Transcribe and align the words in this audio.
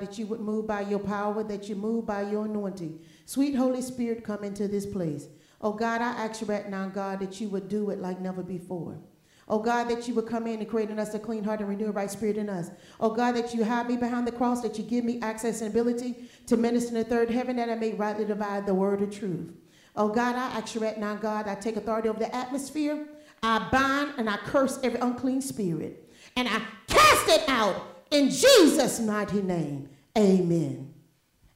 that 0.00 0.18
you 0.18 0.26
would 0.26 0.40
move 0.40 0.66
by 0.66 0.82
your 0.82 0.98
power, 0.98 1.42
that 1.44 1.68
you 1.68 1.76
move 1.76 2.06
by 2.06 2.22
your 2.22 2.46
anointing. 2.46 3.00
Sweet 3.26 3.54
Holy 3.54 3.82
Spirit, 3.82 4.24
come 4.24 4.44
into 4.44 4.68
this 4.68 4.86
place. 4.86 5.28
Oh 5.60 5.72
God, 5.72 6.00
I 6.00 6.10
ask 6.12 6.40
you 6.40 6.46
right 6.46 6.68
now, 6.68 6.88
God, 6.88 7.20
that 7.20 7.40
you 7.40 7.48
would 7.50 7.68
do 7.68 7.90
it 7.90 8.00
like 8.00 8.20
never 8.20 8.42
before. 8.42 8.98
Oh 9.46 9.58
God, 9.58 9.88
that 9.88 10.06
you 10.06 10.14
would 10.14 10.26
come 10.26 10.46
in 10.46 10.60
and 10.60 10.68
create 10.68 10.90
in 10.90 10.98
us 10.98 11.12
a 11.12 11.18
clean 11.18 11.42
heart 11.42 11.58
and 11.58 11.68
renew 11.68 11.88
a 11.88 11.92
right 11.92 12.10
spirit 12.10 12.36
in 12.36 12.48
us. 12.48 12.70
Oh 13.00 13.10
God, 13.10 13.32
that 13.32 13.52
you 13.52 13.64
hide 13.64 13.88
me 13.88 13.96
behind 13.96 14.26
the 14.26 14.32
cross, 14.32 14.62
that 14.62 14.78
you 14.78 14.84
give 14.84 15.04
me 15.04 15.20
access 15.20 15.60
and 15.60 15.70
ability 15.70 16.28
to 16.46 16.56
minister 16.56 16.90
in 16.90 16.94
the 16.94 17.04
third 17.04 17.30
heaven, 17.30 17.56
that 17.56 17.68
I 17.68 17.74
may 17.74 17.92
rightly 17.92 18.24
divide 18.24 18.64
the 18.64 18.74
word 18.74 19.02
of 19.02 19.10
truth. 19.10 19.52
Oh 19.96 20.08
God, 20.08 20.36
I 20.36 20.56
ask 20.56 20.74
you 20.74 20.80
right 20.80 20.98
now, 20.98 21.16
God, 21.16 21.48
I 21.48 21.56
take 21.56 21.76
authority 21.76 22.08
over 22.08 22.20
the 22.20 22.34
atmosphere. 22.34 23.06
I 23.42 23.68
bind 23.72 24.14
and 24.18 24.30
I 24.30 24.36
curse 24.38 24.78
every 24.82 25.00
unclean 25.00 25.42
spirit. 25.42 26.08
And 26.36 26.48
I 26.48 26.62
cast 26.86 27.28
it 27.28 27.48
out 27.48 28.04
in 28.10 28.30
Jesus' 28.30 29.00
mighty 29.00 29.42
name. 29.42 29.89
Amen. 30.16 30.92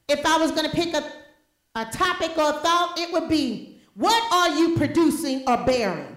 If 0.07 0.25
I 0.25 0.37
was 0.37 0.51
going 0.51 0.69
to 0.69 0.75
pick 0.75 0.93
a, 0.93 1.03
a 1.75 1.85
topic 1.85 2.37
or 2.37 2.49
a 2.49 2.53
thought, 2.53 2.97
it 2.99 3.11
would 3.11 3.27
be 3.29 3.79
what 3.95 4.33
are 4.33 4.57
you 4.57 4.75
producing 4.75 5.43
or 5.47 5.57
bearing? 5.65 6.15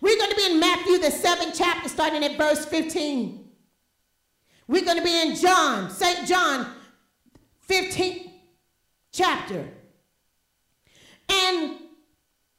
We're 0.00 0.16
going 0.16 0.30
to 0.30 0.36
be 0.36 0.46
in 0.52 0.60
Matthew, 0.60 0.98
the 0.98 1.10
seventh 1.10 1.54
chapter, 1.56 1.88
starting 1.88 2.24
at 2.24 2.36
verse 2.36 2.64
15. 2.66 3.48
We're 4.68 4.84
going 4.84 4.98
to 4.98 5.04
be 5.04 5.22
in 5.22 5.36
John, 5.36 5.90
St. 5.90 6.26
John, 6.26 6.66
15th 7.68 8.30
chapter. 9.12 9.68
And 11.28 11.76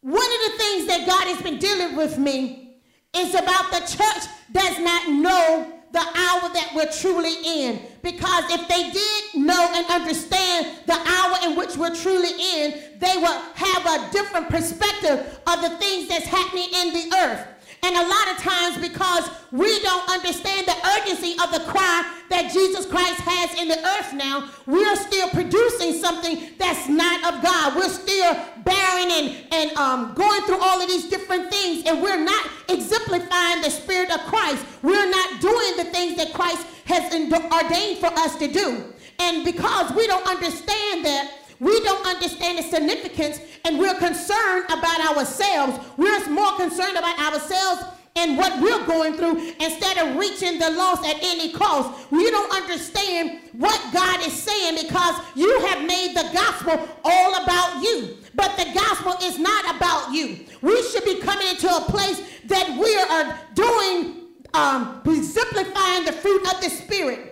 one 0.01 0.23
of 0.23 0.51
the 0.51 0.57
things 0.57 0.87
that 0.87 1.05
God 1.05 1.27
has 1.27 1.41
been 1.41 1.59
dealing 1.59 1.95
with 1.95 2.17
me 2.17 2.77
is 3.15 3.33
about 3.33 3.71
the 3.71 3.79
church 3.79 4.23
does 4.51 4.79
not 4.79 5.09
know 5.09 5.76
the 5.91 5.99
hour 5.99 6.49
that 6.53 6.71
we're 6.75 6.91
truly 6.91 7.35
in. 7.45 7.81
Because 8.01 8.43
if 8.51 8.67
they 8.67 8.91
did 8.91 9.45
know 9.45 9.71
and 9.73 9.85
understand 9.87 10.67
the 10.85 10.93
hour 10.93 11.49
in 11.49 11.57
which 11.57 11.77
we're 11.77 11.95
truly 11.95 12.29
in, 12.29 12.99
they 12.99 13.15
would 13.15 13.41
have 13.55 13.85
a 13.85 14.11
different 14.11 14.49
perspective 14.49 15.39
of 15.47 15.61
the 15.61 15.69
things 15.77 16.09
that's 16.09 16.25
happening 16.25 16.67
in 16.73 16.93
the 16.93 17.15
earth. 17.17 17.47
And 17.83 17.95
a 17.95 18.01
lot 18.01 18.31
of 18.31 18.37
times, 18.37 18.77
because 18.79 19.29
we 19.51 19.79
don't 19.81 20.09
understand 20.09 20.67
the 20.67 20.75
urgency 20.97 21.33
of 21.33 21.51
the 21.51 21.63
cry 21.71 22.13
that 22.29 22.51
Jesus 22.51 22.85
Christ 22.85 23.21
has 23.21 23.59
in 23.61 23.67
the 23.67 23.77
earth 23.77 24.13
now, 24.13 24.49
we're 24.65 24.95
still 24.95 25.29
producing 25.29 25.93
something 25.93 26.49
that's 26.57 26.89
not 26.89 27.33
of 27.33 27.43
God. 27.43 27.75
We're 27.75 27.89
still 27.89 28.33
bearing 28.65 29.11
and, 29.11 29.53
and 29.53 29.77
um, 29.77 30.13
going 30.15 30.41
through 30.41 30.59
all 30.59 30.81
of 30.81 30.87
these 30.87 31.07
different 31.09 31.51
things, 31.51 31.85
and 31.85 32.01
we're 32.01 32.23
not 32.23 32.47
exemplifying 32.67 33.61
the 33.61 33.69
Spirit 33.69 34.11
of 34.11 34.21
Christ. 34.21 34.65
We're 34.81 35.09
not 35.09 35.39
doing 35.39 35.77
the 35.77 35.85
things 35.85 36.17
that 36.17 36.33
Christ 36.33 36.65
has 36.85 37.13
ordained 37.13 37.99
for 37.99 38.07
us 38.07 38.35
to 38.37 38.47
do. 38.47 38.93
And 39.19 39.45
because 39.45 39.91
we 39.93 40.07
don't 40.07 40.27
understand 40.27 41.05
that, 41.05 41.31
we 41.59 41.79
don't 41.81 42.05
understand 42.05 42.57
the 42.57 42.63
significance 42.63 43.39
and 43.65 43.79
we're 43.79 43.97
concerned 43.97 44.65
about 44.65 45.17
ourselves. 45.17 45.79
We're 45.97 46.29
more 46.29 46.55
concerned 46.55 46.97
about 46.97 47.19
ourselves 47.19 47.83
and 48.17 48.37
what 48.37 48.59
we're 48.61 48.85
going 48.85 49.13
through 49.13 49.53
instead 49.59 49.97
of 49.97 50.17
reaching 50.17 50.57
the 50.59 50.71
lost 50.71 51.05
at 51.05 51.17
any 51.21 51.51
cost. 51.51 52.11
We 52.11 52.29
don't 52.31 52.51
understand 52.51 53.39
what 53.53 53.79
God 53.93 54.25
is 54.25 54.33
saying 54.33 54.77
because 54.81 55.21
you 55.35 55.59
have 55.67 55.85
made 55.85 56.15
the 56.15 56.29
gospel 56.33 56.87
all 57.03 57.43
about 57.43 57.81
you. 57.83 58.17
But 58.33 58.57
the 58.57 58.71
gospel 58.73 59.15
is 59.23 59.39
not 59.39 59.75
about 59.75 60.13
you. 60.13 60.39
We 60.61 60.81
should 60.83 61.05
be 61.05 61.19
coming 61.19 61.47
into 61.47 61.67
a 61.67 61.81
place 61.81 62.21
that 62.45 62.77
we 62.77 62.95
are 62.97 63.39
doing, 63.53 64.27
um, 64.53 65.01
exemplifying 65.05 66.05
the 66.05 66.13
fruit 66.13 66.41
of 66.53 66.61
the 66.61 66.69
Spirit. 66.69 67.26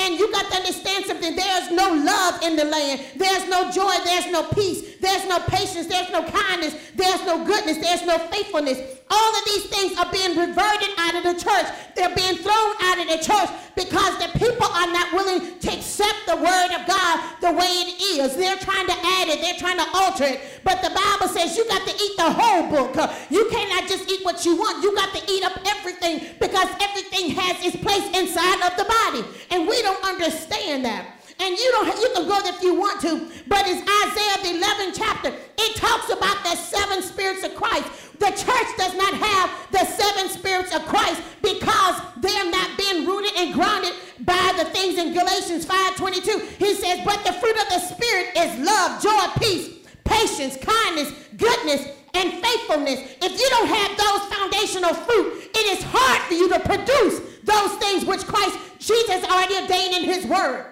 And 0.00 0.18
you 0.18 0.30
got 0.32 0.50
to 0.50 0.56
understand 0.56 1.04
something. 1.04 1.36
There's 1.36 1.70
no 1.70 1.92
love 1.92 2.42
in 2.42 2.56
the 2.56 2.64
land. 2.64 3.02
There's 3.16 3.46
no 3.48 3.70
joy. 3.70 3.92
There's 4.04 4.26
no 4.32 4.44
peace. 4.44 4.96
There's 5.00 5.26
no 5.26 5.38
patience. 5.40 5.86
There's 5.86 6.10
no 6.10 6.22
kindness. 6.22 6.74
There's 6.94 7.24
no 7.26 7.44
goodness. 7.44 7.78
There's 7.78 8.06
no 8.06 8.18
faithfulness. 8.18 8.99
All 9.10 9.36
of 9.36 9.44
these 9.44 9.64
things 9.66 9.98
are 9.98 10.10
being 10.12 10.38
reverted 10.38 10.90
out 10.98 11.14
of 11.16 11.24
the 11.24 11.34
church. 11.34 11.66
They're 11.96 12.14
being 12.14 12.36
thrown 12.36 12.72
out 12.80 12.98
of 13.02 13.08
the 13.10 13.18
church 13.18 13.50
because 13.74 14.18
the 14.18 14.30
people 14.38 14.66
are 14.66 14.86
not 14.92 15.12
willing 15.12 15.58
to 15.58 15.68
accept 15.72 16.26
the 16.26 16.36
word 16.36 16.70
of 16.78 16.86
God 16.86 17.14
the 17.40 17.50
way 17.50 17.66
it 17.66 18.00
is. 18.00 18.36
They're 18.36 18.56
trying 18.56 18.86
to 18.86 18.92
add 18.92 19.28
it. 19.28 19.40
They're 19.40 19.58
trying 19.58 19.78
to 19.78 19.88
alter 19.94 20.24
it. 20.24 20.60
But 20.62 20.80
the 20.82 20.90
Bible 20.90 21.28
says 21.28 21.56
you 21.56 21.66
got 21.66 21.86
to 21.86 21.94
eat 21.94 22.16
the 22.16 22.30
whole 22.30 22.70
book. 22.70 22.94
You 23.30 23.48
cannot 23.50 23.88
just 23.88 24.08
eat 24.10 24.24
what 24.24 24.44
you 24.44 24.56
want. 24.56 24.82
You 24.82 24.94
got 24.94 25.12
to 25.14 25.32
eat 25.32 25.44
up 25.44 25.58
everything 25.66 26.36
because 26.38 26.68
everything 26.80 27.30
has 27.34 27.64
its 27.64 27.76
place 27.76 28.06
inside 28.16 28.62
of 28.70 28.76
the 28.78 28.84
body. 28.84 29.24
And 29.50 29.66
we 29.66 29.82
don't 29.82 30.04
understand 30.04 30.84
that. 30.84 31.19
And 31.40 31.56
you 31.56 31.70
don't 31.72 31.86
you 32.00 32.10
can 32.14 32.28
go 32.28 32.42
there 32.42 32.52
if 32.52 32.62
you 32.62 32.74
want 32.74 33.00
to, 33.00 33.26
but 33.48 33.64
it's 33.66 33.80
Isaiah 33.80 34.52
the 34.52 34.60
11th 34.60 34.92
chapter. 34.94 35.32
It 35.56 35.76
talks 35.76 36.12
about 36.12 36.44
the 36.44 36.54
seven 36.54 37.02
spirits 37.02 37.42
of 37.44 37.54
Christ. 37.54 37.88
The 38.18 38.28
church 38.36 38.68
does 38.76 38.94
not 38.94 39.14
have 39.14 39.50
the 39.72 39.84
seven 39.86 40.28
spirits 40.28 40.74
of 40.74 40.84
Christ 40.84 41.22
because 41.40 42.02
they're 42.18 42.50
not 42.50 42.76
being 42.76 43.06
rooted 43.06 43.32
and 43.38 43.54
grounded 43.54 43.94
by 44.20 44.52
the 44.58 44.66
things 44.66 44.98
in 44.98 45.14
Galatians 45.14 45.64
5:22. 45.64 46.46
He 46.58 46.74
says, 46.74 47.00
"But 47.06 47.24
the 47.24 47.32
fruit 47.32 47.56
of 47.56 47.68
the 47.70 47.80
spirit 47.80 48.36
is 48.36 48.58
love, 48.58 49.02
joy, 49.02 49.26
peace, 49.40 49.68
patience, 50.04 50.58
kindness, 50.60 51.10
goodness, 51.38 51.86
and 52.12 52.32
faithfulness. 52.44 53.00
If 53.22 53.40
you 53.40 53.48
don't 53.48 53.68
have 53.68 53.96
those 53.96 54.22
foundational 54.28 54.94
fruit, 54.94 55.50
it 55.54 55.78
is 55.78 55.84
hard 55.84 56.20
for 56.22 56.34
you 56.34 56.48
to 56.50 56.60
produce 56.60 57.20
those 57.44 57.72
things 57.76 58.04
which 58.04 58.26
Christ 58.26 58.58
Jesus 58.78 59.24
already 59.24 59.56
ordained 59.56 59.94
in 59.94 60.04
his 60.04 60.26
word. 60.26 60.66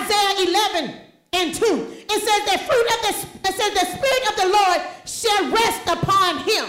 Isaiah 0.00 0.48
11 0.82 0.94
and 1.32 1.54
2. 1.54 1.64
It 2.08 2.20
says 2.22 2.40
the 2.52 2.58
fruit 2.64 2.86
of 2.94 3.00
the 3.06 3.12
it 3.48 3.54
says 3.54 3.72
the 3.72 3.86
spirit 3.96 4.24
of 4.30 4.36
the 4.36 4.48
Lord 4.48 4.80
shall 5.04 5.50
rest 5.50 5.82
upon 5.86 6.38
him. 6.44 6.66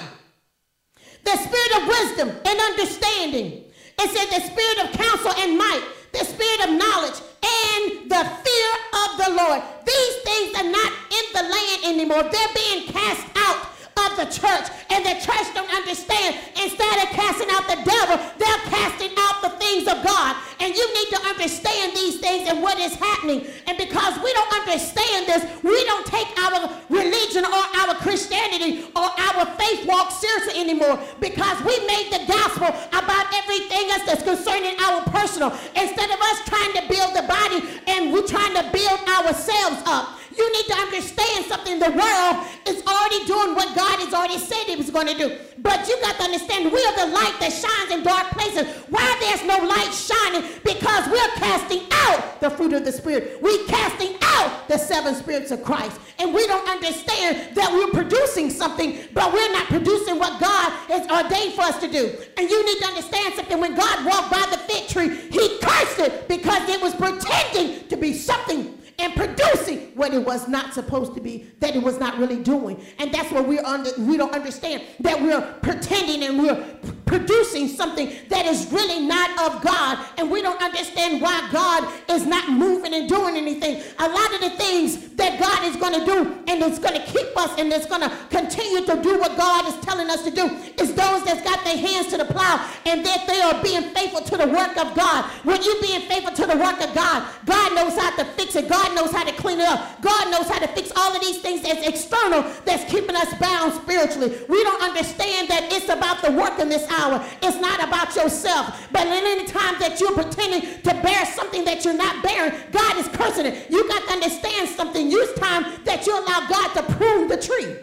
The 1.23 1.37
spirit 1.37 1.81
of 1.81 1.87
wisdom 1.87 2.29
and 2.29 2.59
understanding. 2.59 3.63
It 3.99 4.09
says 4.09 4.29
the 4.29 4.47
spirit 4.49 4.77
of 4.85 4.91
counsel 4.93 5.33
and 5.37 5.57
might, 5.57 5.83
the 6.13 6.25
spirit 6.25 6.67
of 6.67 6.77
knowledge 6.77 7.19
and 7.43 8.09
the 8.09 8.23
fear 8.41 8.71
of 9.05 9.09
the 9.17 9.29
Lord. 9.37 9.61
These 9.85 10.15
things 10.23 10.57
are 10.57 10.69
not 10.69 10.91
in 11.09 11.25
the 11.33 11.43
land 11.43 11.79
anymore. 11.85 12.23
They're 12.23 12.55
being 12.55 12.87
cast 12.87 13.25
out 13.35 13.70
of 14.09 14.17
the 14.17 14.25
church, 14.25 14.67
and 14.89 15.05
the 15.05 15.15
church 15.21 15.47
don't 15.53 15.69
understand. 15.73 16.35
Instead 16.57 16.97
of 17.03 17.09
casting 17.13 17.49
out 17.51 17.67
the 17.67 17.79
devil, 17.85 18.17
they're 18.37 18.63
casting 18.69 19.11
out 19.17 19.41
the 19.41 19.53
things 19.61 19.87
of 19.87 20.03
God. 20.03 20.35
And 20.59 20.75
you 20.75 20.85
need 20.93 21.09
to 21.09 21.19
understand 21.25 21.93
these 21.95 22.19
things 22.19 22.47
and 22.47 22.61
what 22.61 22.77
is 22.77 22.93
happening. 22.95 23.45
And 23.65 23.77
because 23.77 24.17
we 24.21 24.31
don't 24.33 24.53
understand 24.53 25.25
this, 25.25 25.43
we 25.63 25.83
don't 25.85 26.05
take 26.05 26.27
our 26.37 26.69
religion 26.89 27.45
or 27.45 27.63
our 27.81 27.95
Christianity 27.95 28.85
or 28.95 29.09
our 29.09 29.45
faith 29.57 29.87
walk 29.87 30.11
seriously 30.11 30.61
anymore 30.61 30.99
because 31.19 31.57
we 31.65 31.73
made 31.87 32.09
the 32.13 32.25
gospel 32.27 32.69
about 32.93 33.25
everything 33.33 33.89
else 33.89 34.03
that's 34.05 34.23
concerning 34.23 34.77
our 34.81 35.01
personal. 35.09 35.49
Instead 35.75 36.09
of 36.11 36.19
us 36.21 36.37
trying 36.45 36.73
to 36.73 36.83
build 36.87 37.15
the 37.15 37.25
body 37.27 37.59
and 37.87 38.13
we're 38.13 38.27
trying 38.27 38.53
to 38.53 38.63
build 38.71 38.99
ourselves 39.09 39.81
up. 39.85 40.19
You 40.37 40.51
need 40.53 40.65
to 40.67 40.75
understand 40.75 41.45
something. 41.45 41.79
The 41.79 41.91
world 41.91 42.47
is 42.65 42.83
already 43.11 43.25
doing 43.25 43.55
what 43.55 43.75
God 43.75 43.99
has 43.99 44.13
already 44.13 44.37
said 44.37 44.63
he 44.65 44.75
was 44.75 44.89
going 44.89 45.07
to 45.07 45.17
do. 45.17 45.37
But 45.59 45.87
you 45.87 45.99
got 46.01 46.15
to 46.17 46.23
understand 46.23 46.71
we 46.71 46.83
are 46.85 47.07
the 47.07 47.13
light 47.13 47.35
that 47.39 47.51
shines 47.51 47.91
in 47.91 48.03
dark 48.03 48.31
places. 48.31 48.67
Why 48.89 49.05
there's 49.19 49.43
no 49.45 49.57
light 49.65 49.91
shining? 49.93 50.49
Because 50.63 51.07
we're 51.07 51.35
casting 51.35 51.83
out 51.91 52.39
the 52.39 52.49
fruit 52.49 52.73
of 52.73 52.85
the 52.85 52.91
Spirit. 52.91 53.39
We're 53.41 53.65
casting 53.67 54.15
out 54.21 54.67
the 54.67 54.77
seven 54.77 55.15
spirits 55.15 55.51
of 55.51 55.63
Christ. 55.63 55.99
And 56.19 56.33
we 56.33 56.45
don't 56.47 56.67
understand 56.67 57.55
that 57.55 57.71
we're 57.71 57.91
producing 57.91 58.49
something, 58.49 58.99
but 59.13 59.33
we're 59.33 59.51
not 59.51 59.67
producing 59.67 60.17
what 60.17 60.39
God 60.39 60.71
has 60.87 61.09
ordained 61.09 61.53
for 61.53 61.61
us 61.61 61.79
to 61.79 61.91
do. 61.91 62.15
And 62.37 62.49
you 62.49 62.65
need 62.65 62.79
to 62.79 62.87
understand 62.87 63.33
something. 63.35 63.59
When 63.59 63.75
God 63.75 64.05
walked 64.05 64.31
by 64.31 64.45
the 64.51 64.57
fig 64.57 64.87
tree, 64.87 65.09
he 65.29 65.59
cursed 65.59 65.99
it 65.99 66.27
because 66.27 66.67
it 66.69 66.81
was 66.81 66.95
pretending 66.95 67.87
to 67.87 67.97
be 67.97 68.13
something 68.13 68.77
and 69.01 69.15
producing 69.15 69.91
what 69.95 70.13
it 70.13 70.23
was 70.23 70.47
not 70.47 70.73
supposed 70.73 71.15
to 71.15 71.21
be, 71.21 71.47
that 71.59 71.75
it 71.75 71.81
was 71.81 71.99
not 71.99 72.17
really 72.19 72.41
doing. 72.41 72.79
And 72.99 73.11
that's 73.11 73.31
what 73.31 73.47
we're 73.47 73.65
under, 73.65 73.89
we 73.97 74.15
don't 74.15 74.33
understand, 74.33 74.83
that 74.99 75.19
we're 75.19 75.41
pretending 75.61 76.23
and 76.23 76.37
we're 76.37 76.63
producing 77.11 77.67
something 77.67 78.09
that 78.29 78.45
is 78.45 78.71
really 78.71 79.05
not 79.05 79.29
of 79.51 79.61
God. 79.61 79.99
And 80.17 80.31
we 80.31 80.41
don't 80.41 80.61
understand 80.61 81.21
why 81.21 81.49
God 81.51 81.91
is 82.09 82.25
not 82.25 82.49
moving 82.49 82.93
and 82.93 83.09
doing 83.09 83.35
anything. 83.35 83.81
A 83.99 84.07
lot 84.07 84.33
of 84.33 84.41
the 84.41 84.51
things 84.51 85.09
that 85.15 85.39
God 85.39 85.65
is 85.65 85.75
going 85.75 85.99
to 85.99 86.05
do 86.05 86.43
and 86.47 86.61
it's 86.63 86.79
going 86.79 86.93
to 86.93 87.05
keep 87.05 87.35
us 87.35 87.59
and 87.59 87.71
it's 87.73 87.85
going 87.85 88.01
to 88.01 88.15
continue 88.29 88.85
to 88.85 89.01
do 89.01 89.19
what 89.19 89.35
God 89.35 89.67
is 89.67 89.75
telling 89.83 90.09
us 90.09 90.23
to 90.23 90.31
do 90.31 90.45
is 90.79 90.93
those 90.93 91.23
that's 91.25 91.43
got 91.43 91.63
their 91.65 91.77
hands 91.77 92.07
to 92.07 92.17
the 92.17 92.25
plow 92.25 92.65
and 92.85 93.05
that 93.05 93.27
they 93.27 93.41
are 93.41 93.61
being 93.61 93.93
faithful 93.93 94.21
to 94.21 94.37
the 94.37 94.47
work 94.47 94.77
of 94.77 94.95
God. 94.95 95.25
When 95.43 95.61
you 95.61 95.81
being 95.81 96.01
faithful 96.01 96.33
to 96.33 96.45
the 96.45 96.57
work 96.57 96.79
of 96.81 96.93
God, 96.95 97.27
God 97.45 97.75
knows 97.75 97.99
how 97.99 98.15
to 98.15 98.25
fix 98.25 98.55
it. 98.55 98.69
God 98.69 98.90
knows 98.93 99.11
how 99.11 99.23
to 99.23 99.33
clean 99.33 99.59
it 99.59 99.67
up. 99.67 100.01
God 100.01 100.31
knows 100.31 100.47
how 100.47 100.59
to 100.59 100.67
fix 100.69 100.91
all 100.95 101.15
of 101.15 101.21
these 101.21 101.39
things 101.39 101.61
that's 101.61 101.85
external 101.87 102.43
that's 102.65 102.89
keeping 102.91 103.15
us 103.15 103.33
bound 103.39 103.73
spiritually. 103.73 104.37
We 104.47 104.63
don't 104.63 104.81
understand 104.81 105.47
that 105.49 105.71
it's 105.71 105.89
about 105.89 106.21
the 106.21 106.31
work 106.31 106.59
in 106.59 106.69
this 106.69 106.89
hour 106.89 107.25
it's 107.41 107.59
not 107.59 107.83
about 107.83 108.15
yourself. 108.15 108.87
But 108.91 109.07
at 109.07 109.23
any 109.23 109.45
time 109.45 109.75
that 109.79 109.99
you're 109.99 110.13
pretending 110.13 110.61
to 110.83 110.93
bear 111.01 111.25
something 111.25 111.65
that 111.65 111.83
you're 111.83 111.93
not 111.93 112.23
bearing, 112.23 112.53
God 112.71 112.97
is 112.97 113.07
cursing 113.09 113.47
it. 113.47 113.69
You 113.69 113.87
got 113.87 114.03
to 114.07 114.13
understand 114.13 114.69
something. 114.69 115.09
Use 115.09 115.33
time 115.33 115.65
that 115.85 116.05
you 116.05 116.13
allow 116.13 116.47
God 116.47 116.73
to 116.75 116.83
prune 116.93 117.27
the 117.27 117.37
tree. 117.37 117.75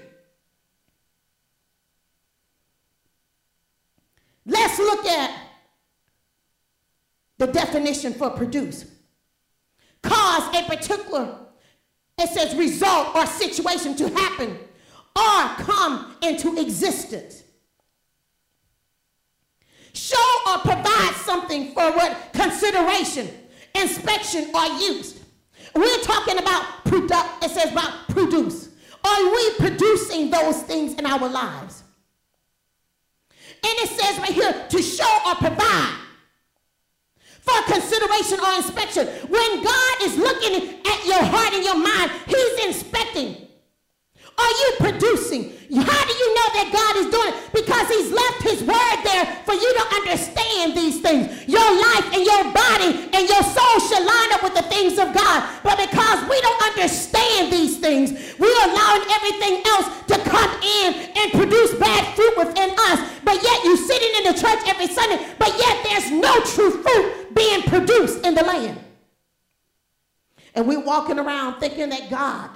Let's 4.47 4.79
look 4.79 5.05
at 5.07 5.31
the 7.39 7.47
definition 7.47 8.15
for 8.15 8.31
produce. 8.31 8.85
Cause 10.03 10.55
a 10.55 10.65
particular, 10.65 11.37
it 12.19 12.29
says 12.31 12.55
result 12.57 13.15
or 13.15 13.27
situation 13.27 13.97
to 13.97 14.09
happen 14.09 14.59
or 15.17 15.49
come 15.65 16.17
into 16.23 16.61
existence. 16.61 17.43
Show 19.93 20.17
or 20.47 20.59
provide 20.59 21.15
something 21.25 21.73
for 21.73 21.91
what 21.93 22.17
consideration, 22.33 23.29
inspection, 23.75 24.51
or 24.55 24.67
use. 24.79 25.21
We're 25.75 26.03
talking 26.03 26.39
about 26.39 26.85
product, 26.85 27.45
it 27.45 27.51
says 27.51 27.73
about 27.73 28.09
produce. 28.09 28.69
Are 29.05 29.31
we 29.33 29.51
producing 29.59 30.31
those 30.31 30.63
things 30.63 30.95
in 30.95 31.07
our 31.07 31.29
lives? 31.29 31.83
And 33.41 33.73
it 33.79 33.89
says 33.89 34.19
right 34.19 34.33
here 34.33 34.67
to 34.69 34.83
show 34.83 35.19
or 35.27 35.35
provide 35.35 35.97
for 37.49 37.73
consideration 37.73 38.41
or 38.41 38.53
inspection. 38.57 39.07
When 39.29 39.63
God 39.63 39.95
is 40.03 40.17
looking 40.17 40.81
at 40.85 41.07
your 41.07 41.23
heart 41.23 41.55
and 41.55 41.65
your 41.65 41.79
mind, 41.79 42.11
He's 42.27 42.67
inspecting. 42.67 43.48
Are 44.39 44.55
you 44.63 44.69
producing? 44.79 45.59
How 45.69 46.03
do 46.07 46.15
you 46.15 46.29
know 46.33 46.49
that 46.63 46.71
God 46.71 46.95
is 47.03 47.11
doing 47.11 47.35
it? 47.35 47.37
Because 47.51 47.87
He's 47.91 48.11
left 48.15 48.41
His 48.47 48.63
word 48.63 48.99
there 49.03 49.27
for 49.43 49.53
you 49.53 49.67
to 49.67 49.85
understand 49.99 50.79
these 50.79 51.03
things. 51.03 51.27
Your 51.51 51.67
life 51.67 52.07
and 52.15 52.23
your 52.23 52.45
body 52.55 53.11
and 53.11 53.27
your 53.27 53.43
soul 53.43 53.75
should 53.83 54.07
line 54.07 54.31
up 54.39 54.47
with 54.47 54.55
the 54.55 54.63
things 54.71 54.95
of 54.97 55.11
God. 55.11 55.43
But 55.67 55.77
because 55.77 56.23
we 56.31 56.39
don't 56.41 56.63
understand 56.71 57.51
these 57.53 57.83
things, 57.83 58.15
we're 58.39 58.63
allowing 58.71 59.05
everything 59.11 59.61
else 59.67 59.91
to 60.07 60.17
come 60.23 60.53
in 60.63 60.89
and 61.19 61.35
produce 61.35 61.75
bad 61.75 62.15
fruit 62.15 62.39
within 62.39 62.71
us. 62.95 63.03
But 63.27 63.43
yet 63.43 63.59
you're 63.67 63.83
sitting 63.83 64.23
in 64.23 64.33
the 64.33 64.39
church 64.39 64.63
every 64.71 64.87
Sunday, 64.87 65.19
but 65.37 65.51
yet 65.59 65.83
there's 65.83 66.15
no 66.15 66.33
true 66.55 66.79
fruit 66.79 67.35
being 67.35 67.63
produced 67.67 68.25
in 68.25 68.39
the 68.39 68.47
land. 68.47 68.79
And 70.55 70.67
we're 70.67 70.81
walking 70.81 71.19
around 71.19 71.61
thinking 71.61 71.91
that 71.91 72.09
God 72.09 72.51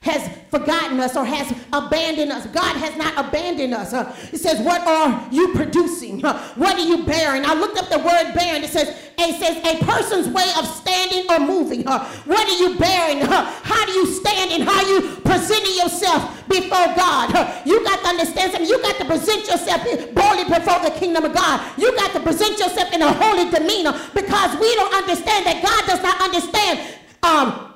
has 0.00 0.30
forgotten 0.48 1.00
us 1.00 1.16
or 1.16 1.24
has 1.24 1.50
abandoned 1.72 2.30
us. 2.30 2.46
God 2.46 2.76
has 2.76 2.96
not 2.96 3.18
abandoned 3.18 3.74
us. 3.74 3.92
Uh, 3.92 4.14
it 4.32 4.38
says, 4.38 4.60
What 4.60 4.86
are 4.86 5.28
you 5.32 5.54
producing? 5.54 6.24
Uh, 6.24 6.38
what 6.54 6.78
are 6.78 6.86
you 6.86 7.04
bearing? 7.04 7.44
I 7.44 7.54
looked 7.54 7.78
up 7.78 7.88
the 7.88 7.98
word 7.98 8.32
bearing. 8.32 8.62
It 8.62 8.70
says, 8.70 8.88
it 9.18 9.34
says 9.40 9.56
a 9.58 9.84
person's 9.84 10.28
way 10.28 10.46
of 10.56 10.66
standing 10.66 11.28
or 11.28 11.40
moving. 11.40 11.86
Uh, 11.86 12.04
what 12.24 12.46
are 12.48 12.58
you 12.62 12.78
bearing? 12.78 13.22
Uh, 13.22 13.44
how 13.62 13.84
do 13.86 13.92
you 13.92 14.06
stand 14.06 14.52
and 14.52 14.62
how 14.62 14.80
you 14.86 15.16
presenting 15.24 15.74
yourself 15.76 16.46
before 16.48 16.94
God? 16.94 17.34
Uh, 17.34 17.60
you 17.66 17.82
got 17.82 18.00
to 18.02 18.08
understand 18.08 18.52
something. 18.52 18.68
You 18.68 18.80
got 18.80 18.96
to 18.98 19.04
present 19.04 19.48
yourself 19.48 19.82
boldly 20.14 20.44
before 20.44 20.78
the 20.78 20.94
kingdom 20.96 21.24
of 21.24 21.34
God. 21.34 21.60
You 21.76 21.94
got 21.96 22.12
to 22.12 22.20
present 22.20 22.58
yourself 22.58 22.92
in 22.92 23.02
a 23.02 23.12
holy 23.12 23.50
demeanor 23.50 23.98
because 24.14 24.54
we 24.60 24.72
don't 24.76 24.94
understand 24.94 25.44
that 25.46 25.60
God 25.60 25.86
does 25.90 26.02
not 26.02 26.20
understand 26.22 26.94
um, 27.24 27.67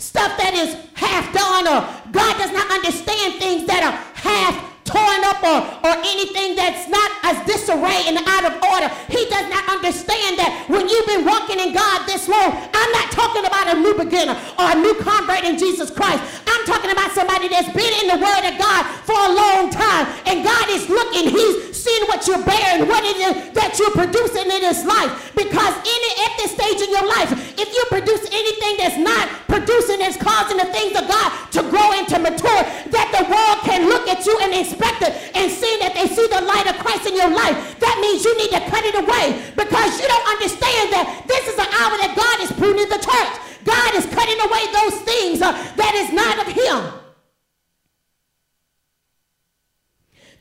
stuff 0.00 0.36
that 0.38 0.54
is 0.56 0.74
half 0.94 1.28
done 1.32 1.68
or 1.68 1.84
God 2.10 2.34
does 2.40 2.52
not 2.52 2.70
understand 2.72 3.36
things 3.36 3.66
that 3.68 3.84
are 3.84 3.96
half 4.16 4.56
torn 4.90 5.22
up 5.22 5.38
or, 5.44 5.60
or 5.86 5.94
anything 6.02 6.56
that's 6.56 6.90
not 6.90 7.10
as 7.22 7.38
disarray 7.46 8.10
and 8.10 8.18
out 8.26 8.44
of 8.48 8.58
order. 8.58 8.90
He 9.06 9.22
does 9.30 9.46
not 9.46 9.62
understand 9.70 10.40
that 10.40 10.66
when 10.66 10.88
you've 10.88 11.06
been 11.06 11.22
walking 11.22 11.60
in 11.62 11.70
God 11.70 12.08
this 12.10 12.26
long, 12.26 12.50
I'm 12.50 12.90
not 12.90 13.12
talking 13.14 13.46
about 13.46 13.70
a 13.70 13.76
new 13.78 13.94
beginner 13.94 14.34
or 14.58 14.66
a 14.72 14.76
new 14.76 14.94
convert 14.98 15.44
in 15.46 15.54
Jesus 15.58 15.94
Christ. 15.94 16.24
Talking 16.70 16.94
about 16.94 17.10
somebody 17.10 17.50
that's 17.50 17.66
been 17.74 17.94
in 17.98 18.14
the 18.14 18.22
Word 18.22 18.44
of 18.46 18.54
God 18.54 18.86
for 19.02 19.18
a 19.18 19.32
long 19.34 19.74
time. 19.74 20.06
And 20.22 20.46
God 20.46 20.70
is 20.70 20.86
looking, 20.86 21.26
He's 21.26 21.74
seeing 21.74 22.06
what 22.06 22.22
you're 22.30 22.46
bearing, 22.46 22.86
what 22.86 23.02
it 23.02 23.18
is 23.18 23.50
that 23.58 23.74
you're 23.74 23.90
producing 23.90 24.46
in 24.46 24.62
this 24.62 24.86
life. 24.86 25.10
Because 25.34 25.74
in 25.82 26.00
at 26.22 26.32
this 26.38 26.54
stage 26.54 26.78
in 26.78 26.94
your 26.94 27.02
life, 27.10 27.34
if 27.58 27.74
you 27.74 27.82
produce 27.90 28.22
anything 28.30 28.78
that's 28.78 28.94
not 29.02 29.26
producing, 29.50 29.98
that's 29.98 30.14
causing 30.14 30.62
the 30.62 30.70
things 30.70 30.94
of 30.94 31.10
God 31.10 31.28
to 31.58 31.66
grow 31.66 31.90
into 31.98 32.22
mature, 32.22 32.62
that 32.94 33.08
the 33.18 33.26
world 33.26 33.58
can 33.66 33.90
look 33.90 34.06
at 34.06 34.22
you 34.22 34.38
and 34.38 34.54
inspect 34.54 35.02
it 35.02 35.10
and 35.34 35.50
see 35.50 35.74
that 35.82 35.98
they 35.98 36.06
see 36.06 36.30
the 36.30 36.46
light 36.46 36.70
of 36.70 36.78
Christ 36.78 37.10
in 37.10 37.18
your 37.18 37.34
life, 37.34 37.58
that 37.82 37.96
means 37.98 38.22
you 38.22 38.30
need 38.38 38.54
to 38.54 38.62
cut 38.70 38.86
it 38.86 38.94
away 38.94 39.42
because 39.58 39.98
you 39.98 40.06
don't 40.06 40.28
understand 40.38 40.94
that 40.94 41.26
this 41.26 41.50
is 41.50 41.58
an 41.58 41.70
hour 41.82 41.98
that 41.98 42.14
God 42.14 42.36
is 42.46 42.54
pruning 42.54 42.86
the 42.86 43.02
church. 43.02 43.49
God 43.64 43.94
is 43.94 44.06
cutting 44.06 44.40
away 44.40 44.72
those 44.72 45.00
things 45.02 45.42
uh, 45.42 45.52
that 45.76 45.94
is 45.94 46.12
not 46.12 46.46
of 46.46 46.52
him. 46.52 47.00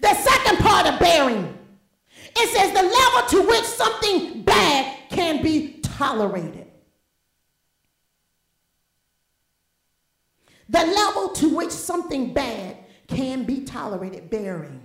The 0.01 0.13
second 0.13 0.57
part 0.59 0.87
of 0.87 0.99
bearing, 0.99 1.57
it 2.35 2.49
says 2.49 2.71
the 2.71 2.83
level 2.83 3.29
to 3.29 3.49
which 3.49 3.65
something 3.65 4.43
bad 4.43 4.95
can 5.09 5.41
be 5.43 5.79
tolerated. 5.81 6.67
The 10.69 10.85
level 10.85 11.29
to 11.29 11.55
which 11.55 11.71
something 11.71 12.33
bad 12.33 12.77
can 13.07 13.43
be 13.43 13.65
tolerated, 13.65 14.29
bearing. 14.29 14.81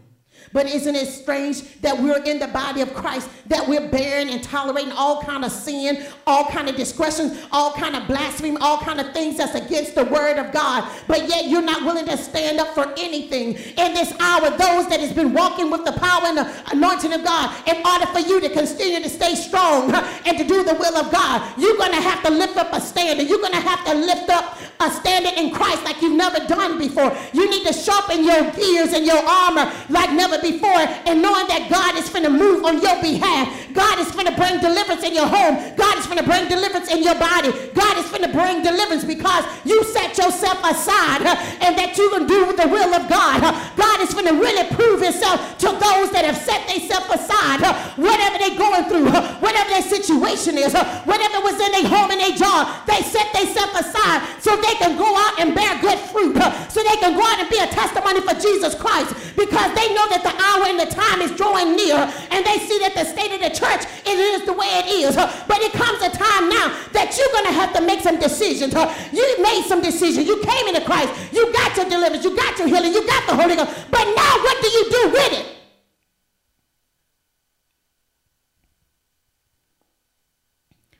But 0.53 0.67
isn't 0.67 0.95
it 0.95 1.07
strange 1.09 1.81
that 1.81 1.99
we're 1.99 2.23
in 2.23 2.39
the 2.39 2.49
body 2.49 2.81
of 2.81 2.95
Christ, 2.95 3.29
that 3.47 3.67
we're 3.67 3.89
bearing 3.89 4.31
and 4.31 4.43
tolerating 4.43 4.93
all 4.93 5.23
kind 5.23 5.45
of 5.45 5.51
sin, 5.51 6.07
all 6.27 6.47
kind 6.47 6.69
of 6.69 6.77
discretion, 6.77 7.37
all 7.51 7.73
kind 7.73 7.97
of 7.97 8.07
blasphemy, 8.07 8.57
all 8.61 8.79
kind 8.79 9.01
of 9.01 9.13
things 9.13 9.39
that's 9.39 9.55
against 9.55 9.95
the 9.95 10.05
word 10.05 10.39
of 10.39 10.53
God. 10.53 10.89
But 11.07 11.29
yet 11.29 11.47
you're 11.49 11.63
not 11.63 11.85
willing 11.85 12.07
to 12.07 12.17
stand 12.17 12.61
up 12.61 12.69
for 12.75 12.93
anything. 12.97 13.55
In 13.55 13.95
this 13.95 14.13
hour, 14.21 14.51
those 14.51 14.89
that 14.89 15.01
has 15.01 15.13
been 15.13 15.33
walking 15.33 15.71
with 15.71 15.85
the 15.85 15.93
power 15.93 16.27
and 16.27 16.39
the 16.39 16.71
anointing 16.73 17.13
of 17.13 17.25
God, 17.25 17.55
in 17.67 17.85
order 17.85 18.07
for 18.07 18.21
you 18.21 18.41
to 18.41 18.49
continue 18.49 19.03
to 19.03 19.09
stay 19.09 19.35
strong 19.35 19.93
and 19.95 20.39
to 20.39 20.45
do 20.45 20.63
the 20.63 20.75
will 20.75 20.97
of 20.97 21.11
God, 21.11 21.59
you're 21.59 21.77
going 21.77 21.93
to 21.93 22.01
have 22.01 22.23
to 22.23 22.31
lift 22.31 22.57
up 22.57 22.73
a 22.73 22.81
standard. 22.81 23.29
You're 23.29 23.41
going 23.41 23.53
to 23.53 23.61
have 23.61 23.85
to 23.87 23.95
lift 23.95 24.31
up 24.31 24.59
a 24.81 24.91
standard 24.91 25.35
in 25.35 25.53
Christ 25.53 25.85
like 25.85 26.01
you've 26.01 26.17
never 26.17 26.39
done 26.47 26.79
before. 26.79 27.17
You 27.33 27.51
need 27.51 27.67
to 27.67 27.73
sharpen 27.73 28.25
your 28.25 28.51
gears 28.53 28.93
and 28.93 29.05
your 29.05 29.23
armor 29.25 29.73
like 29.89 30.13
never 30.13 30.34
before 30.41 30.83
and 31.07 31.21
knowing 31.21 31.47
that 31.49 31.69
God 31.71 31.97
is 31.99 32.09
going 32.11 32.25
to 32.25 32.31
move 32.31 32.65
on 32.65 32.81
your 32.81 33.01
behalf. 33.03 33.51
God 33.75 33.99
is 33.99 34.11
going 34.13 34.27
to 34.27 34.37
bring 34.37 34.61
deliverance 34.61 35.03
in 35.03 35.15
your 35.15 35.27
home. 35.27 35.59
God 35.77 35.99
is 35.99 36.07
going 36.07 36.19
to 36.19 36.27
bring 36.27 36.49
deliverance 36.49 36.91
in 36.91 37.03
your 37.03 37.19
body. 37.19 37.51
God 37.75 37.99
is 37.99 38.07
going 38.11 38.23
to 38.23 38.33
bring 38.33 38.63
deliverance 38.63 39.05
because 39.05 39.45
you 39.65 39.83
set 39.91 40.17
yourself 40.17 40.63
aside 40.63 41.27
and 41.61 41.75
that 41.75 41.99
you 41.99 42.07
can 42.11 42.27
do 42.27 42.55
the 42.55 42.69
will 42.71 42.95
of 42.95 43.11
God. 43.11 43.43
God 43.75 43.99
is 44.01 44.15
going 44.15 44.31
to 44.31 44.37
really 44.39 44.67
prove 44.75 45.03
himself 45.03 45.59
to 45.59 45.69
those 45.75 46.11
that 46.15 46.23
have 46.23 46.39
set 46.39 46.63
themselves 46.71 47.11
aside. 47.11 47.67
Whatever 47.99 48.39
they're 48.39 48.59
going 48.59 48.85
through, 48.87 49.11
whatever 49.43 49.69
their 49.71 49.83
situation 49.83 50.59
is, 50.59 50.73
whatever 51.05 51.43
was 51.43 51.59
in 51.59 51.71
their 51.75 51.89
home 51.91 52.11
and 52.15 52.21
their 52.21 52.37
job, 52.39 52.71
they 52.87 53.03
set 53.03 53.27
themselves 53.35 53.91
aside 53.91 54.23
so 54.39 54.55
they 54.57 54.79
can 54.79 54.95
go 54.97 55.11
out 55.11 55.41
and 55.43 55.55
bear 55.55 55.75
good 55.83 55.99
fruit. 56.15 56.39
So 56.71 56.83
they 56.83 56.97
can 57.03 57.19
go 57.19 57.23
out 57.23 57.43
and 57.43 57.51
be 57.51 57.59
a 57.59 57.67
testimony 57.67 58.23
for 58.23 58.35
Jesus 58.39 58.75
Christ 58.75 59.15
because 59.35 59.71
they 59.75 59.91
know 59.95 60.07
that 60.15 60.23
the 60.23 60.35
hour 60.35 60.71
and 60.71 60.79
the 60.79 60.91
time 61.05 61.21
is 61.21 61.33
drawing 61.33 61.77
near 61.77 61.97
and 61.97 62.41
they 62.45 62.59
see 62.65 62.79
that 62.81 62.95
the 62.95 63.05
state 63.05 63.33
of 63.33 63.41
the 63.41 63.53
church 63.53 63.85
it 64.07 64.19
is 64.19 64.47
the 64.47 64.53
way 64.53 64.67
it 64.81 64.87
is. 64.87 65.17
But 65.17 65.61
it 65.61 65.73
comes 65.73 66.01
a 66.03 66.11
time 66.11 66.49
now 66.49 66.73
that 66.93 67.17
you're 67.17 67.33
going 67.33 67.47
to 67.47 67.53
have 67.53 67.73
to 67.75 67.81
make 67.81 68.01
some 68.01 68.19
decisions. 68.19 68.75
You 69.13 69.43
made 69.43 69.65
some 69.67 69.81
decisions. 69.81 70.27
You 70.27 70.41
came 70.43 70.69
into 70.69 70.83
Christ. 70.83 71.13
You 71.33 71.53
got 71.53 71.77
your 71.77 71.89
deliverance. 71.89 72.25
You 72.25 72.37
got 72.37 72.59
your 72.59 72.69
healing. 72.69 72.93
You 72.93 73.07
got 73.07 73.27
the 73.27 73.35
Holy 73.35 73.57
Ghost. 73.57 73.71
But 73.91 74.05
now 74.15 74.33
what 74.43 74.63
do 74.63 74.69
you 74.69 74.85
do 74.91 75.11
with 75.13 75.33
it? 75.33 75.47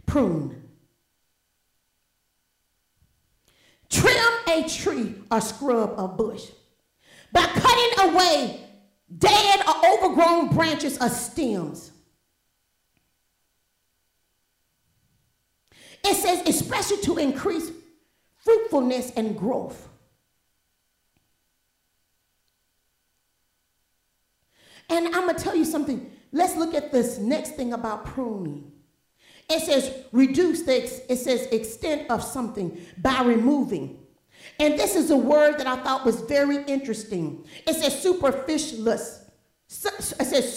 Prune. 0.07 0.63
Trim 3.91 4.35
a 4.49 4.69
tree 4.69 5.15
or 5.31 5.41
scrub 5.41 5.95
a 5.99 6.09
bush 6.09 6.51
by 7.33 7.43
cutting 7.43 8.11
away 8.11 8.61
dead 9.19 9.61
or 9.67 9.75
overgrown 9.87 10.49
branches 10.49 10.99
or 11.01 11.09
stems. 11.09 11.93
It 16.05 16.17
says, 16.17 16.43
especially 16.47 17.01
to 17.03 17.19
increase 17.19 17.71
fruitfulness 18.37 19.13
and 19.17 19.37
growth. 19.37 19.89
And 24.91 25.07
I'm 25.07 25.23
going 25.23 25.37
to 25.37 25.43
tell 25.43 25.57
you 25.57 25.65
something. 25.65 26.11
Let's 26.31 26.57
look 26.57 26.75
at 26.75 26.93
this 26.93 27.19
next 27.19 27.57
thing 27.57 27.73
about 27.73 28.05
pruning. 28.05 28.71
It 29.49 29.61
says 29.61 30.05
reduce 30.13 30.63
the, 30.63 30.83
it 31.11 31.17
says 31.17 31.47
extent 31.47 32.11
of 32.11 32.23
something 32.23 32.81
by 32.99 33.23
removing. 33.23 34.04
And 34.59 34.79
this 34.79 34.95
is 34.95 35.11
a 35.11 35.17
word 35.17 35.59
that 35.59 35.67
I 35.67 35.77
thought 35.77 36.05
was 36.05 36.21
very 36.21 36.63
interesting. 36.65 37.45
It 37.67 37.75
says 37.75 38.05
superficialist. 38.05 39.31
It 39.69 40.27
says 40.27 40.55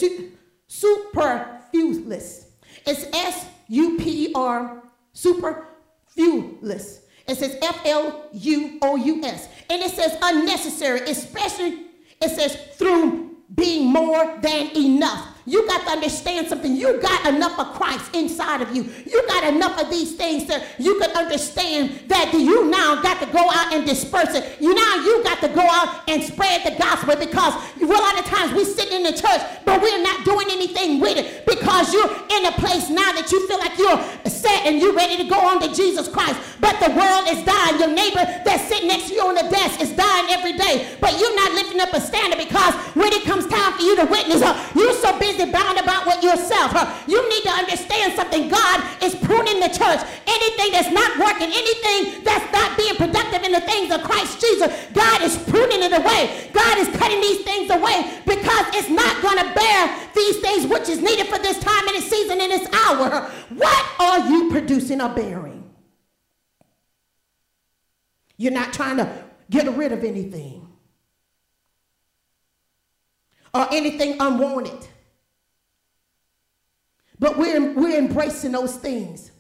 superfluous. 0.68 2.52
It's 2.86 3.06
S 3.14 3.46
U 3.70 3.98
P 3.98 4.32
R 4.36 4.84
superfluous. 5.14 7.02
It 7.28 7.36
says 7.38 7.58
F 7.62 7.86
L 7.86 8.30
U 8.32 8.80
O 8.82 8.96
U 8.96 9.24
S. 9.24 9.50
And 9.70 9.82
it 9.82 9.92
says 9.92 10.18
unnecessary, 10.22 11.02
especially 11.02 11.88
it 12.22 12.30
says 12.30 12.56
through 12.76 13.36
being 13.56 13.88
more 13.88 14.38
than 14.42 14.76
enough. 14.76 15.37
You 15.48 15.66
got 15.66 15.86
to 15.86 15.92
understand 15.92 16.50
something. 16.50 16.76
You 16.76 17.02
got 17.02 17.26
enough 17.34 17.58
of 17.58 17.74
Christ 17.74 18.14
inside 18.14 18.62
of 18.62 18.76
you. 18.76 18.84
You 18.84 19.26
got 19.28 19.46
enough 19.54 19.82
of 19.82 19.90
these 19.90 20.14
things 20.18 20.46
that 20.48 20.76
you 20.78 21.00
can 21.00 21.10
understand 21.12 22.02
that 22.08 22.34
you 22.34 22.70
now 22.70 23.02
got 23.02 23.22
to 23.22 23.28
go 23.32 23.50
out 23.50 23.74
and 23.74 23.88
disperse 23.88 24.36
it. 24.36 24.60
You 24.60 24.76
now 24.76 24.96
you 24.96 25.24
got 25.24 25.40
to 25.40 25.48
go 25.48 25.62
out 25.62 26.04
and 26.10 26.22
spread 26.22 26.66
the 26.66 26.78
gospel 26.78 27.16
because 27.16 27.54
a 27.80 27.86
lot 27.86 28.20
of 28.20 28.26
times 28.26 28.52
we 28.54 28.66
sit 28.66 28.92
in 28.92 29.04
the 29.04 29.14
church, 29.14 29.40
but 29.64 29.82
we're 29.82 30.04
not 30.04 30.26
doing 30.26 30.48
anything 30.52 31.00
with 31.00 31.18
it 31.18 31.46
because 31.46 31.94
you're 31.94 32.12
in 32.12 32.46
a 32.46 32.52
place 32.60 32.90
now 32.90 33.14
that 33.14 33.32
you 33.32 33.48
feel 33.48 33.60
like 33.60 33.78
you're 33.78 34.30
set 34.30 34.66
and 34.66 34.80
you're 34.80 34.94
ready 34.94 35.16
to 35.16 35.30
go 35.30 35.40
on 35.40 35.62
to 35.62 35.74
Jesus 35.74 36.10
Christ. 36.10 36.36
But 36.60 36.78
the 36.84 36.92
world 36.92 37.24
is 37.32 37.40
dying. 37.46 37.80
Your 37.80 37.94
neighbor 37.96 38.20
that's 38.44 38.68
sitting 38.68 38.90
next 38.90 39.08
to 39.08 39.14
you 39.14 39.24
on 39.24 39.36
the 39.36 39.48
desk 39.48 39.80
is 39.80 39.96
dying 39.96 40.28
every 40.32 40.60
day. 40.60 40.98
But 41.00 41.18
you're 41.18 41.36
not 41.36 41.54
lifting 41.54 41.80
up 41.80 41.94
a 41.94 42.02
standard 42.02 42.40
because 42.40 42.74
when 43.00 43.14
it 43.14 43.24
comes 43.24 43.37
witness, 44.06 44.42
you're 44.76 44.94
so 44.94 45.18
busy 45.20 45.50
bound 45.52 45.80
about 45.80 46.06
with 46.06 46.24
yourself. 46.24 46.72
You 47.08 47.18
need 47.30 47.44
to 47.44 47.50
understand 47.50 48.14
something. 48.14 48.50
God 48.50 48.84
is 49.02 49.16
pruning 49.16 49.60
the 49.60 49.70
church. 49.70 50.02
Anything 50.28 50.72
that's 50.72 50.92
not 50.92 51.18
working, 51.18 51.50
anything 51.50 52.24
that's 52.24 52.52
not 52.54 52.78
being 52.78 52.96
productive 52.96 53.44
in 53.44 53.52
the 53.52 53.62
things 53.62 53.94
of 53.94 54.04
Christ 54.04 54.40
Jesus, 54.40 54.68
God 54.94 55.22
is 55.22 55.38
pruning 55.50 55.84
it 55.84 55.94
away. 55.94 56.50
God 56.54 56.78
is 56.78 56.88
cutting 56.98 57.22
these 57.22 57.44
things 57.44 57.70
away 57.70 58.22
because 58.26 58.66
it's 58.74 58.90
not 58.90 59.22
going 59.22 59.38
to 59.38 59.54
bear 59.54 60.10
these 60.14 60.40
things 60.40 60.68
which 60.68 60.90
is 60.90 61.02
needed 61.02 61.28
for 61.28 61.40
this 61.40 61.60
time 61.60 61.88
and 61.88 61.98
this 61.98 62.10
season 62.10 62.40
and 62.42 62.52
this 62.52 62.68
hour. 62.74 63.30
What 63.50 63.86
are 64.00 64.30
you 64.30 64.50
producing 64.52 65.02
or 65.02 65.10
bearing? 65.10 65.64
You're 68.38 68.54
not 68.54 68.72
trying 68.72 68.98
to 68.98 69.24
get 69.50 69.68
rid 69.76 69.92
of 69.92 70.04
anything 70.04 70.57
or 73.54 73.68
anything 73.72 74.18
unwanted. 74.20 74.88
But 77.20 77.38
we're, 77.38 77.74
we're 77.74 77.98
embracing 77.98 78.52
those 78.52 78.76
things 78.76 79.32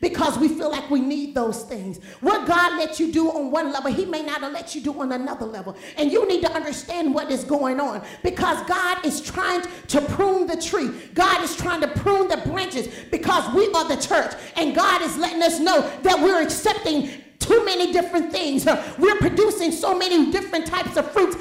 because 0.00 0.38
we 0.38 0.48
feel 0.48 0.70
like 0.70 0.90
we 0.90 1.00
need 1.00 1.34
those 1.34 1.62
things. 1.62 2.02
What 2.20 2.46
God 2.46 2.78
let 2.78 2.98
you 2.98 3.12
do 3.12 3.30
on 3.30 3.50
one 3.50 3.72
level, 3.72 3.92
He 3.92 4.04
may 4.04 4.22
not 4.22 4.40
let 4.52 4.74
you 4.74 4.80
do 4.80 4.98
on 5.00 5.12
another 5.12 5.46
level. 5.46 5.76
And 5.96 6.10
you 6.10 6.26
need 6.26 6.42
to 6.42 6.52
understand 6.52 7.14
what 7.14 7.30
is 7.30 7.44
going 7.44 7.80
on 7.80 8.02
because 8.22 8.66
God 8.66 9.04
is 9.04 9.20
trying 9.20 9.62
to 9.88 10.00
prune 10.00 10.46
the 10.46 10.56
tree. 10.56 10.90
God 11.14 11.42
is 11.44 11.56
trying 11.56 11.82
to 11.82 11.88
prune 11.88 12.28
the 12.28 12.38
branches 12.38 12.88
because 13.10 13.54
we 13.54 13.70
are 13.72 13.86
the 13.88 13.96
church. 13.96 14.32
And 14.56 14.74
God 14.74 15.02
is 15.02 15.16
letting 15.18 15.42
us 15.42 15.60
know 15.60 15.88
that 16.02 16.20
we're 16.20 16.42
accepting 16.42 17.10
too 17.38 17.64
many 17.64 17.92
different 17.92 18.30
things. 18.30 18.66
We're 18.98 19.16
producing 19.16 19.72
so 19.72 19.96
many 19.96 20.30
different 20.30 20.66
types 20.66 20.96
of 20.96 21.10
fruits 21.10 21.36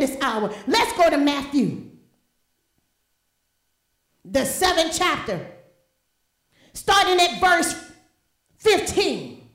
this 0.00 0.16
hour. 0.20 0.52
Let's 0.66 0.92
go 0.96 1.10
to 1.10 1.18
Matthew 1.18 1.90
the 4.24 4.44
seventh 4.44 4.96
chapter, 4.96 5.44
starting 6.72 7.20
at 7.20 7.40
verse 7.40 7.74
15. 8.58 9.48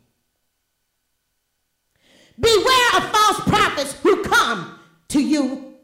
Beware 2.38 2.98
of 2.98 3.04
false 3.12 3.40
prophets 3.42 3.94
who 4.02 4.24
come 4.24 4.78
to 5.10 5.22
you 5.22 5.76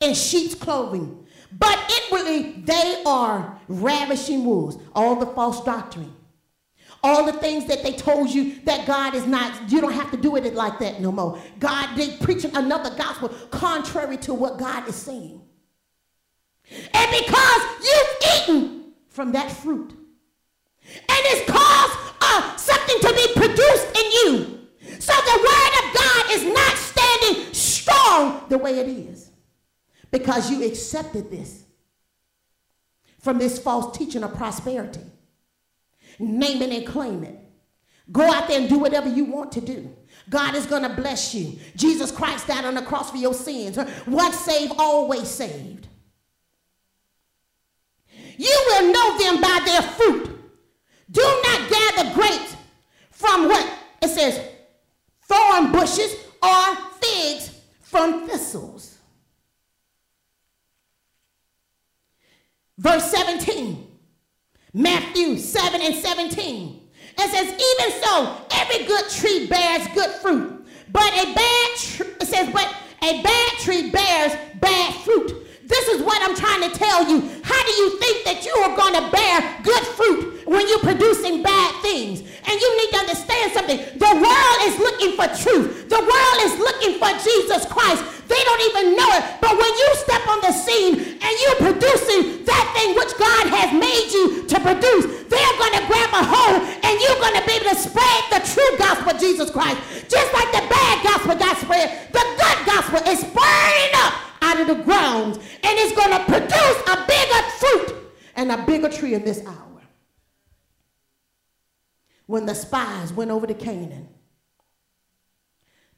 in 0.00 0.14
sheep's 0.14 0.54
clothing, 0.54 1.26
but 1.52 1.78
inwardly 2.02 2.62
they 2.62 3.02
are 3.06 3.60
ravishing 3.68 4.44
wolves. 4.44 4.76
All 4.94 5.14
the 5.14 5.26
false 5.26 5.62
doctrine, 5.62 6.12
all 7.02 7.24
the 7.24 7.32
things 7.32 7.66
that 7.66 7.82
they 7.82 7.92
told 7.92 8.30
you 8.30 8.60
that 8.64 8.86
God 8.86 9.14
is 9.14 9.26
not, 9.26 9.70
you 9.70 9.80
don't 9.80 9.92
have 9.92 10.10
to 10.10 10.16
do 10.16 10.36
it 10.36 10.54
like 10.54 10.78
that 10.80 11.00
no 11.00 11.10
more. 11.10 11.40
God, 11.58 11.96
they 11.96 12.16
preaching 12.18 12.54
another 12.54 12.94
gospel 12.96 13.28
contrary 13.50 14.16
to 14.18 14.34
what 14.34 14.58
God 14.58 14.86
is 14.88 14.96
saying. 14.96 15.40
And 16.70 17.10
because 17.10 17.62
you've 17.82 18.32
eaten 18.36 18.92
from 19.08 19.32
that 19.32 19.50
fruit, 19.50 19.92
and 20.90 21.18
it's 21.26 21.50
caused 21.50 22.14
uh, 22.20 22.56
something 22.56 23.00
to 23.00 23.14
be 23.14 23.32
produced 23.34 23.98
in 23.98 24.12
you. 24.12 24.60
So 24.98 25.12
the 25.12 25.38
word 25.38 25.72
of 25.84 25.94
God 25.94 26.30
is 26.30 26.44
not 26.44 26.76
standing 26.76 27.54
strong 27.54 28.44
the 28.48 28.58
way 28.58 28.78
it 28.78 28.88
is 28.88 29.30
because 30.10 30.50
you 30.50 30.64
accepted 30.64 31.30
this 31.30 31.64
from 33.20 33.38
this 33.38 33.58
false 33.58 33.96
teaching 33.96 34.24
of 34.24 34.34
prosperity. 34.34 35.00
Name 36.20 36.62
it 36.62 36.70
and 36.70 36.86
claim 36.86 37.24
it. 37.24 37.38
Go 38.12 38.30
out 38.30 38.48
there 38.48 38.60
and 38.60 38.68
do 38.68 38.78
whatever 38.78 39.08
you 39.08 39.24
want 39.24 39.52
to 39.52 39.60
do. 39.60 39.96
God 40.28 40.54
is 40.54 40.66
going 40.66 40.82
to 40.82 40.88
bless 40.90 41.34
you. 41.34 41.58
Jesus 41.76 42.10
Christ 42.10 42.46
died 42.46 42.64
on 42.64 42.74
the 42.74 42.82
cross 42.82 43.10
for 43.10 43.16
your 43.16 43.34
sins. 43.34 43.78
Once 44.06 44.36
saved, 44.36 44.72
always 44.78 45.28
saved. 45.28 45.88
You 48.36 48.64
will 48.68 48.92
know 48.92 49.18
them 49.18 49.40
by 49.40 49.60
their 49.64 49.82
fruit. 49.82 50.38
Do 51.10 51.22
not 51.22 51.70
gather 51.70 52.14
grapes 52.14 52.56
from 53.10 53.48
what? 53.48 53.78
It 54.02 54.08
says 54.08 54.40
thorn 55.22 55.72
bushes 55.72 56.14
or 56.42 56.76
figs 57.00 57.60
from 57.80 58.28
thistles. 58.28 58.98
Verse 62.78 63.10
17, 63.10 63.89
Matthew 64.72 65.36
7 65.36 65.80
and 65.80 65.94
17. 65.94 66.80
It 67.18 67.30
says, 67.30 67.46
even 67.46 68.02
so, 68.02 68.36
every 68.52 68.86
good 68.86 69.08
tree 69.10 69.46
bears 69.46 69.86
good 69.94 70.10
fruit, 70.22 70.66
but 70.90 71.12
a 71.12 71.34
bad 71.34 71.76
tree, 71.76 72.06
it 72.20 72.26
says, 72.26 72.48
but 72.52 72.74
a 73.02 73.22
bad 73.22 73.52
tree 73.58 73.90
bears 73.90 74.32
bad 74.60 74.94
fruit. 75.04 75.46
This 75.66 75.88
is 75.88 76.02
what 76.02 76.20
I'm 76.22 76.36
trying 76.36 76.70
to 76.70 76.76
tell 76.76 77.08
you. 77.08 77.20
How 77.42 77.62
do 77.64 77.72
you 77.72 77.98
think 77.98 78.24
that 78.24 78.44
you 78.44 78.52
are 78.62 78.76
going 78.76 78.94
to 78.94 79.10
bear 79.10 79.60
good 79.62 79.84
fruit 79.94 80.46
when 80.46 80.68
you're 80.68 80.80
producing 80.80 81.42
bad 81.42 81.82
things? 81.82 82.22
And 82.46 82.54
you 82.60 82.70
need 82.78 82.90
to 82.92 82.98
understand 83.04 83.52
something. 83.52 83.78
The 83.98 84.12
world 84.16 84.58
is 84.64 84.78
looking 84.78 85.12
for 85.16 85.26
truth. 85.36 85.88
The 85.88 86.00
world 86.00 86.38
is 86.46 86.54
looking 86.58 86.96
for 86.96 87.10
Jesus 87.20 87.66
Christ. 87.66 88.02
They 88.30 88.42
don't 88.46 88.62
even 88.70 88.96
know 88.96 89.10
it. 89.18 89.22
But 89.42 89.58
when 89.58 89.72
you 89.74 89.88
step 90.06 90.22
on 90.28 90.40
the 90.40 90.52
scene 90.52 90.94
and 91.18 91.32
you're 91.42 91.60
producing 91.60 92.46
that 92.46 92.64
thing 92.78 92.94
which 92.94 93.12
God 93.18 93.50
has 93.50 93.74
made 93.74 94.08
you 94.14 94.46
to 94.46 94.56
produce, 94.62 95.26
they're 95.26 95.56
going 95.58 95.76
to 95.76 95.84
grab 95.90 96.10
a 96.14 96.22
hold 96.22 96.62
and 96.62 96.94
you're 97.02 97.20
going 97.20 97.34
to 97.34 97.44
be 97.44 97.58
able 97.58 97.74
to 97.74 97.78
spread 97.78 98.20
the 98.30 98.40
true 98.46 98.72
gospel 98.78 99.12
of 99.12 99.18
Jesus 99.18 99.50
Christ. 99.50 99.82
Just 100.08 100.30
like 100.32 100.50
the 100.54 100.64
bad 100.70 100.94
gospel 101.02 101.34
got 101.34 101.58
spread, 101.58 101.90
the 102.14 102.24
good 102.38 102.58
gospel 102.66 103.02
is 103.10 103.22
burning 103.34 103.92
up 103.98 104.14
out 104.42 104.60
of 104.60 104.66
the 104.66 104.80
ground 104.82 105.34
and 105.66 105.74
it's 105.78 105.94
going 105.94 106.14
to 106.14 106.22
produce 106.24 106.78
a 106.86 106.96
bigger 107.06 107.42
fruit 107.58 108.14
and 108.36 108.50
a 108.50 108.58
bigger 108.64 108.88
tree 108.88 109.14
in 109.14 109.24
this 109.24 109.44
hour. 109.46 109.69
When 112.30 112.46
the 112.46 112.54
spies 112.54 113.12
went 113.12 113.32
over 113.32 113.44
to 113.44 113.54
Canaan, 113.54 114.08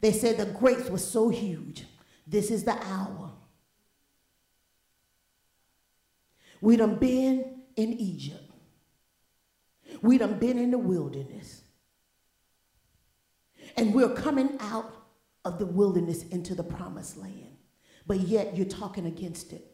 they 0.01 0.13
said 0.13 0.39
the 0.39 0.47
grapes 0.47 0.89
were 0.89 0.97
so 0.97 1.29
huge. 1.29 1.85
This 2.27 2.51
is 2.51 2.65
the 2.65 2.73
hour. 2.87 3.33
We 6.63 6.79
done 6.79 6.97
been 6.97 7.63
in 7.77 7.93
Egypt. 7.93 8.51
We 10.01 10.17
done 10.17 10.39
been 10.39 10.59
in 10.59 10.71
the 10.71 10.79
wilderness. 10.79 11.65
And 13.77 13.93
we're 13.93 14.15
coming 14.15 14.57
out 14.61 15.05
of 15.45 15.59
the 15.59 15.67
wilderness 15.67 16.23
into 16.25 16.55
the 16.55 16.65
promised 16.65 17.19
land 17.19 17.53
but 18.07 18.21
yet 18.21 18.57
you're 18.57 18.67
talking 18.67 19.07
against 19.07 19.53
it. 19.53 19.65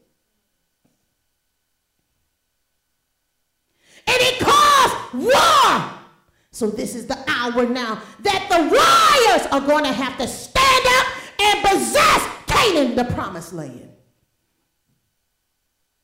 And 4.06 4.16
it 4.20 4.38
caused 4.40 5.14
war. 5.14 5.97
So 6.58 6.68
this 6.68 6.96
is 6.96 7.06
the 7.06 7.16
hour 7.28 7.68
now 7.68 8.02
that 8.18 8.46
the 8.50 8.56
warriors 8.56 9.46
are 9.52 9.64
going 9.64 9.84
to 9.84 9.92
have 9.92 10.18
to 10.18 10.26
stand 10.26 10.86
up 10.88 11.06
and 11.40 11.64
possess 11.64 12.28
Canaan, 12.48 12.96
the 12.96 13.04
promised 13.14 13.52
land. 13.52 13.90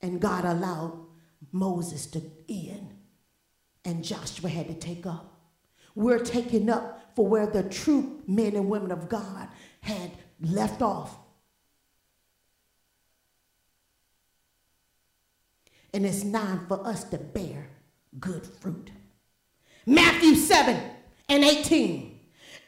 And 0.01 0.21
God 0.21 0.45
allowed 0.45 1.07
Moses 1.51 2.07
to 2.07 2.23
end, 2.49 2.95
and 3.85 4.05
Joshua 4.05 4.49
had 4.49 4.69
to 4.69 4.75
take 4.75 5.07
up. 5.07 5.41
We're 5.97 6.21
taking 6.21 6.71
up 6.71 7.11
for 7.17 7.27
where 7.27 7.49
the 7.49 7.65
true 7.65 8.23
men 8.29 8.55
and 8.55 8.69
women 8.69 8.93
of 8.93 9.09
God 9.09 9.49
had 9.81 10.13
left 10.41 10.83
off. 10.83 11.19
and 15.93 16.05
it's 16.05 16.25
time 16.25 16.67
for 16.67 16.85
us 16.85 17.05
to 17.05 17.17
bear 17.17 17.69
good 18.19 18.45
fruit. 18.45 18.91
Matthew 19.87 20.35
7 20.35 20.81
and 21.29 21.45
18. 21.45 22.19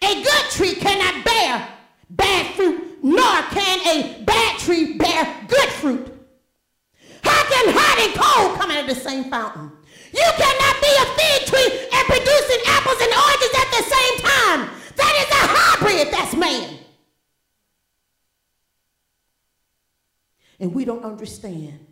A 0.02 0.22
good 0.22 0.50
tree 0.50 0.74
cannot 0.74 1.24
bear 1.24 1.68
bad 2.10 2.54
fruit, 2.54 2.98
nor 3.02 3.42
can 3.50 3.80
a 3.86 4.22
bad 4.24 4.58
tree 4.58 4.94
bear 4.94 5.24
good 5.48 5.68
fruit? 5.70 6.12
How 7.22 7.42
can 7.48 7.74
hot 7.74 7.98
and 7.98 8.14
cold 8.14 8.58
come 8.60 8.70
out 8.70 8.88
of 8.88 8.94
the 8.94 9.00
same 9.00 9.24
fountain? 9.24 9.70
You 10.12 10.30
cannot 10.36 10.76
be 10.80 10.92
a 10.96 11.06
fig 11.16 11.46
tree 11.48 11.88
and 11.92 12.06
producing 12.06 12.62
apples 12.66 13.00
and 13.00 13.12
oranges 13.12 13.52
at 13.56 13.68
the 13.70 13.82
same 13.82 14.16
time. 14.22 14.70
That 14.96 15.14
is 15.20 15.30
a 15.30 15.42
hybrid, 15.52 16.12
that's 16.12 16.34
man. 16.36 16.78
And 20.60 20.74
we 20.74 20.84
don't 20.84 21.04
understand. 21.04 21.85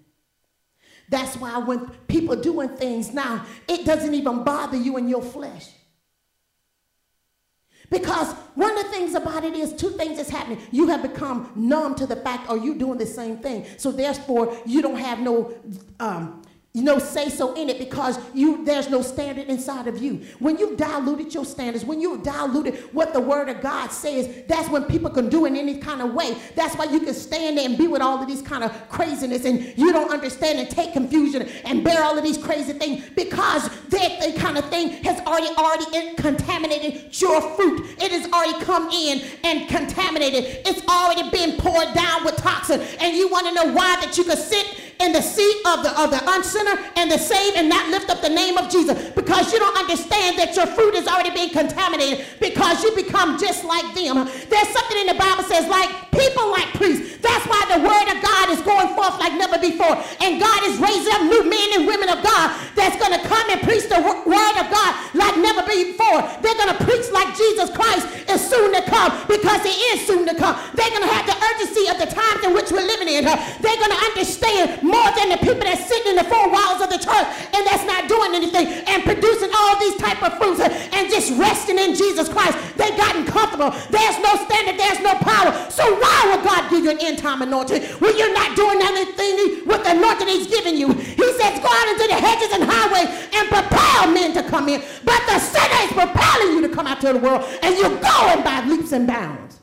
That's 1.09 1.37
why 1.37 1.59
when 1.59 1.89
people 2.09 2.37
doing 2.37 2.71
things 2.71 3.13
now, 3.13 3.45
it 3.69 3.85
doesn't 3.85 4.15
even 4.15 4.45
bother 4.45 4.77
you 4.77 4.97
in 4.97 5.09
your 5.09 5.23
flesh. 5.23 5.69
Because 7.91 8.33
one 8.55 8.77
of 8.77 8.85
the 8.85 8.91
things 8.91 9.15
about 9.15 9.45
it 9.45 9.55
is 9.55 9.73
two 9.75 9.91
things 9.91 10.19
is 10.19 10.31
happening. 10.31 10.59
You 10.73 10.89
have 10.89 11.03
become 11.03 11.53
numb 11.55 11.95
to 11.97 12.07
the 12.07 12.17
fact, 12.17 12.49
are 12.49 12.57
you 12.57 12.75
doing 12.75 12.99
the 12.99 13.07
same 13.07 13.37
thing? 13.37 13.67
So 13.77 13.93
therefore, 13.93 14.57
you 14.65 14.81
don't 14.81 14.97
have 14.97 15.21
no 15.21 15.55
um, 16.01 16.43
you 16.75 16.83
know, 16.83 16.99
say 16.99 17.29
so 17.29 17.55
in 17.55 17.69
it 17.69 17.79
because 17.79 18.19
you 18.35 18.65
there's 18.65 18.91
no 18.91 19.01
standard 19.01 19.47
inside 19.47 19.87
of 19.87 20.03
you. 20.03 20.21
When 20.41 20.59
you've 20.59 20.77
diluted 20.77 21.33
your 21.33 21.45
standards, 21.45 21.85
when 21.85 22.01
you've 22.01 22.25
diluted 22.25 22.75
what 22.93 23.13
the 23.13 23.21
word 23.21 23.49
of 23.49 23.61
God 23.61 23.93
says, 23.93 24.43
that's 24.49 24.69
when 24.69 24.83
people 24.83 25.09
can 25.09 25.29
do 25.29 25.45
in 25.45 25.55
any 25.55 25.79
kind 25.79 26.03
of 26.03 26.15
way. 26.15 26.37
That's 26.57 26.75
why 26.75 26.87
you 26.87 26.99
can 26.99 27.15
stand 27.15 27.59
there 27.59 27.65
and 27.65 27.79
be 27.79 27.87
with 27.87 28.03
all 28.03 28.21
of 28.21 28.27
these 28.27 28.43
kind 28.43 28.65
of 28.65 28.73
craziness 28.89 29.45
and 29.45 29.79
you 29.79 29.93
don't 29.93 30.11
understand 30.11 30.59
and 30.59 30.69
take 30.69 30.95
confusion 30.95 31.43
and 31.65 31.85
bear 31.85 32.03
all 32.03 32.19
of 32.19 32.25
these 32.25 32.39
crazy 32.39 32.73
things 32.73 33.09
because 33.15 33.69
that 33.91 34.35
kind 34.37 34.59
of 34.59 34.69
thing 34.69 34.89
has 35.05 35.21
already 35.21 35.55
already 35.57 36.15
contaminated 36.17 37.21
your 37.21 37.41
fruit. 37.55 37.87
It 38.01 38.11
has 38.11 38.33
already 38.33 38.65
come 38.65 38.91
in 38.91 39.23
and 39.45 39.69
contaminated. 39.69 40.63
It's 40.67 40.85
already 40.89 41.31
been 41.31 41.57
poured 41.57 41.95
down 41.95 42.25
with 42.25 42.35
toxin. 42.39 42.81
And 42.99 43.17
you 43.17 43.29
want 43.29 43.47
to 43.47 43.55
know 43.55 43.73
why 43.73 43.95
that 44.01 44.19
you 44.19 44.25
can 44.25 44.37
sit 44.37 44.81
in 45.01 45.13
the 45.13 45.23
seat 45.23 45.57
of 45.67 45.83
the 45.83 45.91
of 46.01 46.11
the 46.11 46.21
unsinner 46.31 46.79
and 46.97 47.11
the 47.11 47.19
saved 47.19 47.57
and 47.57 47.69
not 47.69 47.89
lift 47.91 48.11
up 48.11 48.21
the 48.21 48.29
name 48.29 48.57
of 48.57 48.71
Jesus 48.71 49.11
because 49.11 49.53
you 49.53 49.59
don't 49.59 49.77
understand 49.77 50.39
that 50.39 50.55
your 50.57 50.67
fruit 50.67 50.95
is 50.95 51.07
already 51.07 51.31
being 51.31 51.51
contaminated 51.51 52.25
because 52.41 52.83
you 52.83 52.95
become 52.95 53.39
just 53.39 53.65
like 53.65 53.87
them. 53.95 54.25
There's 54.25 54.71
something 54.71 54.99
in 54.99 55.07
the 55.09 55.19
Bible 55.19 55.45
says 55.45 55.67
like 55.69 55.91
people 56.15 56.51
like 56.51 56.69
priests. 56.79 57.19
That's 57.19 57.47
why 57.47 57.63
the 57.73 57.81
word 57.83 58.07
of 58.15 58.19
God 58.23 58.51
is 58.51 58.61
going 58.63 58.89
forth 58.95 59.19
like 59.19 59.35
never 59.35 59.59
before. 59.59 59.97
And 60.23 60.39
God 60.39 60.61
is 60.69 60.79
raising 60.79 61.13
up 61.13 61.23
new 61.27 61.43
men 61.49 61.69
and 61.81 61.87
women 61.87 62.09
of 62.09 62.23
God 62.23 62.53
that's 62.77 62.97
going 63.01 63.17
to 63.17 63.23
come 63.27 63.47
and 63.51 63.61
preach 63.63 63.89
the 63.89 64.01
word 64.01 64.57
of 64.61 64.67
God 64.71 64.93
like 65.15 65.37
never 65.41 65.65
before. 65.67 66.23
They're 66.45 66.59
going 66.61 66.77
to 66.77 66.81
preach 66.85 67.11
like 67.11 67.35
Jesus 67.37 67.71
Christ 67.73 68.07
is 68.29 68.41
soon 68.41 68.73
to 68.77 68.83
come 68.87 69.11
because 69.27 69.63
he 69.65 69.75
is 69.97 70.07
soon 70.07 70.27
to 70.27 70.35
come. 70.35 70.55
They're 70.75 70.91
going 70.91 71.07
to 71.09 71.15
have 71.15 71.27
the 71.27 71.37
urgency 71.37 71.89
of 71.89 71.97
the 71.99 72.09
times 72.13 72.45
in 72.45 72.53
which 72.55 72.71
we're 72.71 72.87
living 72.87 73.09
in. 73.09 73.25
They're 73.25 73.81
going 73.81 73.95
to 73.95 74.03
understand 74.13 74.84
more 74.85 75.09
than 75.17 75.33
the 75.33 75.41
people 75.41 75.65
that 75.65 75.81
sitting 75.81 76.13
in 76.13 76.17
the 76.21 76.29
four 76.29 76.45
walls 76.53 76.85
of 76.85 76.93
the 76.93 77.01
church 77.01 77.27
and 77.57 77.63
that's 77.65 77.89
not 77.89 78.05
doing 78.05 78.37
anything 78.37 78.69
and 78.85 79.01
producing 79.03 79.49
all 79.57 79.81
these 79.81 79.97
type 79.97 80.21
of 80.21 80.37
fruits 80.37 80.61
and 80.61 81.09
just 81.09 81.33
resting 81.41 81.81
in 81.81 81.97
Jesus 81.97 82.29
Christ. 82.29 82.53
they've 82.77 82.97
gotten 82.97 83.25
comfortable. 83.25 83.73
There's 83.89 84.19
no 84.21 84.37
standard. 84.45 84.77
There's 84.77 85.01
no 85.01 85.17
power. 85.25 85.51
So 85.73 85.83
why 85.97 86.19
would 86.29 86.45
God 86.45 86.69
give 86.69 86.85
you 86.85 86.93
an 86.93 87.01
end 87.01 87.19
time 87.19 87.41
anointing 87.41 87.83
when 88.05 88.13
you're 88.17 88.35
not 88.37 88.53
doing 88.57 88.79
anything 88.85 89.65
with 89.65 89.81
the 89.85 89.97
anointing 89.97 90.29
he's 90.29 90.49
giving 90.53 90.77
you? 90.77 90.93
He 90.93 91.29
says 91.41 91.57
go 91.65 91.71
out 91.73 91.89
into 91.89 92.07
the 92.13 92.21
hedges 92.21 92.53
and 92.53 92.65
highways 92.69 93.09
and 93.33 93.49
propel 93.49 94.13
men 94.13 94.37
to 94.37 94.43
come 94.45 94.69
in. 94.69 94.85
But 95.05 95.21
the 95.27 95.39
sinner 95.39 95.81
is 95.89 95.93
propelling 95.93 96.61
you 96.61 96.61
to 96.69 96.69
come 96.69 96.87
out 96.87 97.01
to 97.01 97.13
the 97.13 97.19
world 97.19 97.49
and 97.63 97.73
you're 97.77 97.89
going 97.89 98.45
by 98.45 98.65
leaps 98.69 98.93
and 98.93 99.07
bounds. 99.07 99.61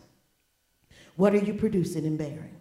What 1.16 1.36
are 1.36 1.44
you 1.44 1.54
producing 1.54 2.06
and 2.06 2.18
bearing? 2.18 2.61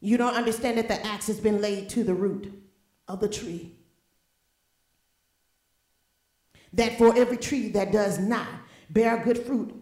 You 0.00 0.16
don't 0.16 0.34
understand 0.34 0.78
that 0.78 0.88
the 0.88 1.04
axe 1.04 1.26
has 1.26 1.40
been 1.40 1.60
laid 1.60 1.88
to 1.90 2.04
the 2.04 2.14
root 2.14 2.52
of 3.08 3.20
the 3.20 3.28
tree. 3.28 3.74
That 6.72 6.98
for 6.98 7.16
every 7.16 7.38
tree 7.38 7.68
that 7.70 7.92
does 7.92 8.18
not 8.18 8.48
bear 8.90 9.22
good 9.24 9.38
fruit, 9.38 9.74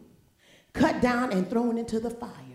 cut 0.72 1.00
down 1.00 1.32
and 1.32 1.48
thrown 1.48 1.76
into 1.78 2.00
the 2.00 2.10
fire. 2.10 2.45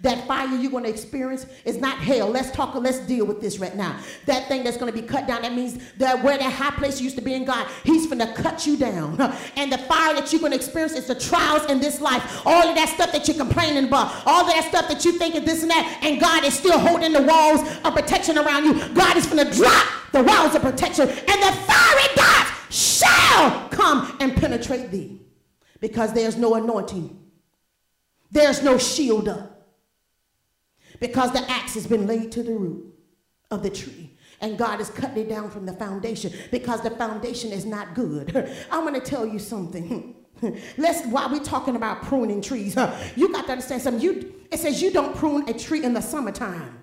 That 0.00 0.28
fire 0.28 0.46
you're 0.46 0.70
going 0.70 0.84
to 0.84 0.90
experience 0.90 1.46
is 1.64 1.78
not 1.78 1.98
hell. 1.98 2.28
Let's 2.28 2.52
talk, 2.52 2.72
let's 2.76 3.00
deal 3.00 3.26
with 3.26 3.40
this 3.40 3.58
right 3.58 3.74
now. 3.74 3.98
That 4.26 4.46
thing 4.46 4.62
that's 4.62 4.76
going 4.76 4.92
to 4.92 5.00
be 5.00 5.04
cut 5.06 5.26
down, 5.26 5.42
that 5.42 5.54
means 5.54 5.78
that 5.94 6.22
where 6.22 6.38
that 6.38 6.52
high 6.52 6.70
place 6.70 7.00
used 7.00 7.16
to 7.16 7.22
be 7.22 7.34
in 7.34 7.44
God, 7.44 7.66
He's 7.82 8.06
going 8.06 8.20
to 8.20 8.32
cut 8.34 8.66
you 8.66 8.76
down. 8.76 9.18
And 9.56 9.72
the 9.72 9.78
fire 9.78 10.14
that 10.14 10.32
you're 10.32 10.40
going 10.40 10.52
to 10.52 10.56
experience 10.56 10.92
is 10.92 11.06
the 11.06 11.14
trials 11.14 11.68
in 11.70 11.80
this 11.80 12.00
life. 12.00 12.46
All 12.46 12.68
of 12.68 12.76
that 12.76 12.88
stuff 12.88 13.10
that 13.12 13.26
you're 13.26 13.36
complaining 13.36 13.84
about, 13.84 14.22
all 14.24 14.42
of 14.42 14.46
that 14.46 14.64
stuff 14.68 14.88
that 14.88 15.04
you 15.04 15.12
think 15.18 15.34
is 15.34 15.44
this 15.44 15.62
and 15.62 15.70
that, 15.70 16.00
and 16.02 16.20
God 16.20 16.44
is 16.44 16.54
still 16.54 16.78
holding 16.78 17.12
the 17.12 17.22
walls 17.22 17.60
of 17.84 17.94
protection 17.94 18.38
around 18.38 18.64
you. 18.64 18.94
God 18.94 19.16
is 19.16 19.26
going 19.26 19.44
to 19.44 19.52
drop 19.52 19.86
the 20.12 20.22
walls 20.22 20.54
of 20.54 20.62
protection, 20.62 21.08
and 21.08 21.18
the 21.18 21.52
fiery 21.66 22.14
darts 22.14 22.50
shall 22.70 23.68
come 23.70 24.16
and 24.20 24.36
penetrate 24.36 24.90
thee 24.90 25.20
because 25.80 26.12
there's 26.12 26.36
no 26.36 26.54
anointing, 26.54 27.18
there's 28.30 28.62
no 28.62 28.78
shield 28.78 29.28
up 29.28 29.57
because 31.00 31.32
the 31.32 31.50
axe 31.50 31.74
has 31.74 31.86
been 31.86 32.06
laid 32.06 32.32
to 32.32 32.42
the 32.42 32.52
root 32.52 32.94
of 33.50 33.62
the 33.62 33.70
tree. 33.70 34.16
And 34.40 34.56
God 34.56 34.80
is 34.80 34.90
cutting 34.90 35.24
it 35.24 35.28
down 35.28 35.50
from 35.50 35.66
the 35.66 35.72
foundation 35.72 36.32
because 36.50 36.80
the 36.82 36.90
foundation 36.90 37.50
is 37.50 37.64
not 37.64 37.94
good. 37.94 38.54
I'm 38.70 38.82
going 38.86 38.94
to 38.94 39.04
tell 39.04 39.26
you 39.26 39.38
something. 39.38 40.14
Let's 40.76 41.04
while 41.08 41.30
we're 41.30 41.42
talking 41.42 41.74
about 41.74 42.02
pruning 42.02 42.40
trees, 42.40 42.76
you 43.16 43.32
got 43.32 43.46
to 43.46 43.52
understand 43.52 43.82
something. 43.82 44.02
You 44.02 44.34
it 44.52 44.58
says 44.58 44.80
you 44.80 44.92
don't 44.92 45.14
prune 45.16 45.48
a 45.48 45.52
tree 45.52 45.84
in 45.84 45.92
the 45.92 46.00
summertime. 46.00 46.77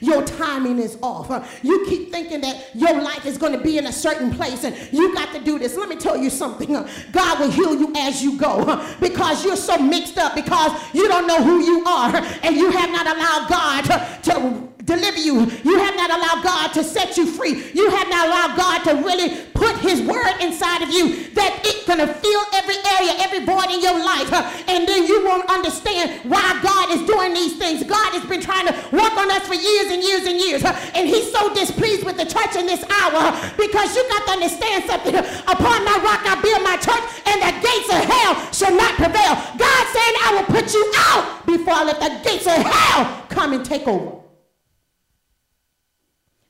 Your 0.00 0.22
timing 0.24 0.78
is 0.78 0.98
off. 1.02 1.58
You 1.62 1.84
keep 1.86 2.10
thinking 2.10 2.40
that 2.42 2.74
your 2.74 3.00
life 3.00 3.26
is 3.26 3.38
going 3.38 3.52
to 3.52 3.58
be 3.58 3.78
in 3.78 3.86
a 3.86 3.92
certain 3.92 4.30
place 4.30 4.64
and 4.64 4.76
you 4.92 5.14
got 5.14 5.32
to 5.34 5.40
do 5.40 5.58
this. 5.58 5.76
Let 5.76 5.88
me 5.88 5.96
tell 5.96 6.16
you 6.16 6.30
something. 6.30 6.72
God 7.12 7.40
will 7.40 7.50
heal 7.50 7.74
you 7.74 7.92
as 7.96 8.22
you 8.22 8.38
go 8.38 8.84
because 9.00 9.44
you're 9.44 9.56
so 9.56 9.78
mixed 9.78 10.18
up 10.18 10.34
because 10.34 10.72
you 10.92 11.08
don't 11.08 11.26
know 11.26 11.42
who 11.42 11.62
you 11.62 11.84
are 11.84 12.16
and 12.42 12.56
you 12.56 12.70
have 12.70 12.90
not 12.90 13.06
allowed 13.06 13.48
God 13.48 14.22
to 14.24 14.73
deliver 14.84 15.18
you. 15.18 15.48
You 15.64 15.78
have 15.80 15.96
not 15.96 16.10
allowed 16.10 16.44
God 16.44 16.72
to 16.74 16.84
set 16.84 17.16
you 17.16 17.26
free. 17.26 17.72
You 17.72 17.90
have 17.90 18.08
not 18.08 18.28
allowed 18.28 18.56
God 18.56 18.78
to 18.84 18.92
really 19.02 19.40
put 19.54 19.76
his 19.78 20.00
word 20.02 20.34
inside 20.40 20.82
of 20.82 20.90
you 20.90 21.30
that 21.32 21.60
it's 21.64 21.86
going 21.88 22.00
to 22.00 22.08
fill 22.08 22.44
every 22.52 22.76
area, 23.00 23.16
every 23.24 23.44
void 23.44 23.72
in 23.72 23.80
your 23.80 23.96
life. 23.96 24.28
And 24.68 24.86
then 24.86 25.06
you 25.06 25.24
won't 25.24 25.48
understand 25.48 26.20
why 26.28 26.60
God 26.62 26.92
is 26.92 27.02
doing 27.08 27.32
these 27.32 27.56
things. 27.56 27.82
God 27.84 28.12
has 28.12 28.24
been 28.28 28.40
trying 28.40 28.66
to 28.68 28.74
work 28.92 29.14
on 29.16 29.30
us 29.32 29.46
for 29.48 29.54
years 29.54 29.88
and 29.88 30.02
years 30.02 30.24
and 30.28 30.36
years. 30.36 30.62
And 30.94 31.08
he's 31.08 31.32
so 31.32 31.52
displeased 31.54 32.04
with 32.04 32.16
the 32.16 32.26
church 32.26 32.56
in 32.56 32.66
this 32.66 32.84
hour 32.84 33.32
because 33.56 33.96
you 33.96 34.04
got 34.08 34.26
to 34.28 34.32
understand 34.36 34.84
something. 34.84 35.16
Upon 35.16 35.80
my 35.84 35.96
rock 36.04 36.22
I 36.28 36.36
build 36.44 36.60
my 36.60 36.76
church 36.76 37.04
and 37.24 37.38
the 37.40 37.52
gates 37.64 37.88
of 37.88 38.02
hell 38.04 38.32
shall 38.52 38.74
not 38.76 38.94
prevail. 39.00 39.32
God 39.56 39.82
saying 39.96 40.14
I 40.24 40.30
will 40.36 40.48
put 40.52 40.72
you 40.74 40.84
out 41.08 41.46
before 41.46 41.74
I 41.74 41.84
let 41.84 42.00
the 42.00 42.12
gates 42.28 42.46
of 42.46 42.60
hell 42.60 43.26
come 43.28 43.52
and 43.52 43.64
take 43.64 43.86
over. 43.88 44.23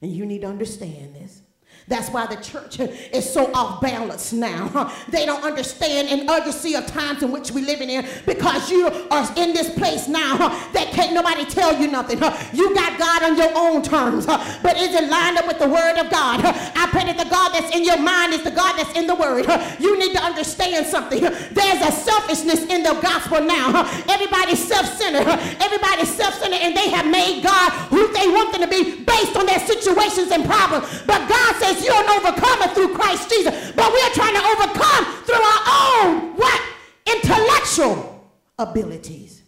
And 0.04 0.14
you 0.14 0.26
need 0.26 0.42
to 0.42 0.48
understand 0.48 1.14
this. 1.14 1.40
That's 1.86 2.08
why 2.08 2.26
the 2.26 2.36
church 2.36 2.80
is 2.80 3.30
so 3.30 3.52
off 3.52 3.80
balance 3.80 4.32
now. 4.32 4.92
They 5.08 5.26
don't 5.26 5.44
understand 5.44 6.08
and 6.08 6.28
urgency 6.28 6.74
of 6.74 6.86
times 6.86 7.22
in 7.22 7.30
which 7.30 7.50
we're 7.50 7.64
living 7.64 7.90
in 7.90 8.06
because 8.26 8.70
you 8.70 8.88
are 9.10 9.28
in 9.36 9.52
this 9.52 9.70
place 9.74 10.08
now 10.08 10.36
that 10.72 10.90
can't 10.92 11.12
nobody 11.12 11.44
tell 11.44 11.78
you 11.78 11.88
nothing. 11.88 12.18
You 12.52 12.74
got 12.74 12.98
God 12.98 13.22
on 13.22 13.36
your 13.36 13.50
own 13.54 13.82
terms, 13.82 14.26
but 14.26 14.76
is 14.76 14.94
it 14.94 15.08
lined 15.08 15.38
up 15.38 15.46
with 15.46 15.58
the 15.58 15.68
word 15.68 15.98
of 15.98 16.10
God? 16.10 16.40
I 16.44 16.88
pray 16.90 17.04
that 17.04 17.18
the 17.18 17.30
God 17.30 17.52
that's 17.52 17.74
in 17.74 17.84
your 17.84 17.98
mind 17.98 18.32
is 18.32 18.42
the 18.42 18.50
God 18.50 18.76
that's 18.76 18.96
in 18.96 19.06
the 19.06 19.14
word. 19.14 19.46
You 19.78 19.98
need 19.98 20.12
to 20.16 20.22
understand 20.22 20.86
something. 20.86 21.20
There's 21.20 21.82
a 21.82 21.92
selfishness 21.92 22.64
in 22.66 22.82
the 22.82 22.94
gospel 23.00 23.40
now. 23.40 23.84
Everybody's 24.08 24.62
self-centered. 24.66 25.28
Everybody's 25.60 26.12
self-centered 26.14 26.58
and 26.58 26.76
they 26.76 26.90
have 26.90 27.06
made 27.06 27.42
God 27.42 27.70
who 27.90 28.12
they 28.12 28.28
want 28.28 28.52
them 28.52 28.62
to 28.62 28.68
be 28.68 29.04
based 29.04 29.36
on 29.36 29.46
their 29.46 29.60
situations 29.60 30.30
and 30.30 30.44
problems. 30.44 30.86
But 31.06 31.28
God 31.28 31.56
says 31.56 31.73
you're 31.82 31.94
an 31.94 32.10
overcomer 32.10 32.74
through 32.74 32.94
Christ 32.94 33.30
Jesus. 33.30 33.72
But 33.72 33.90
we're 33.92 34.10
trying 34.10 34.34
to 34.34 34.44
overcome 34.44 35.04
through 35.24 35.42
our 35.42 35.62
own 35.66 36.36
what? 36.36 36.62
Intellectual 37.06 38.30
abilities. 38.58 39.42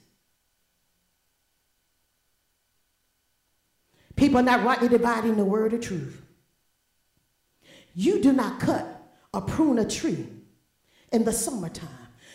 People 4.16 4.38
are 4.38 4.42
not 4.42 4.64
rightly 4.64 4.88
dividing 4.88 5.36
the 5.36 5.44
word 5.44 5.74
of 5.74 5.82
truth. 5.82 6.22
You 7.94 8.22
do 8.22 8.32
not 8.32 8.58
cut 8.60 8.86
or 9.32 9.42
prune 9.42 9.78
a 9.78 9.84
tree 9.84 10.26
in 11.12 11.24
the 11.24 11.32
summertime. 11.32 11.88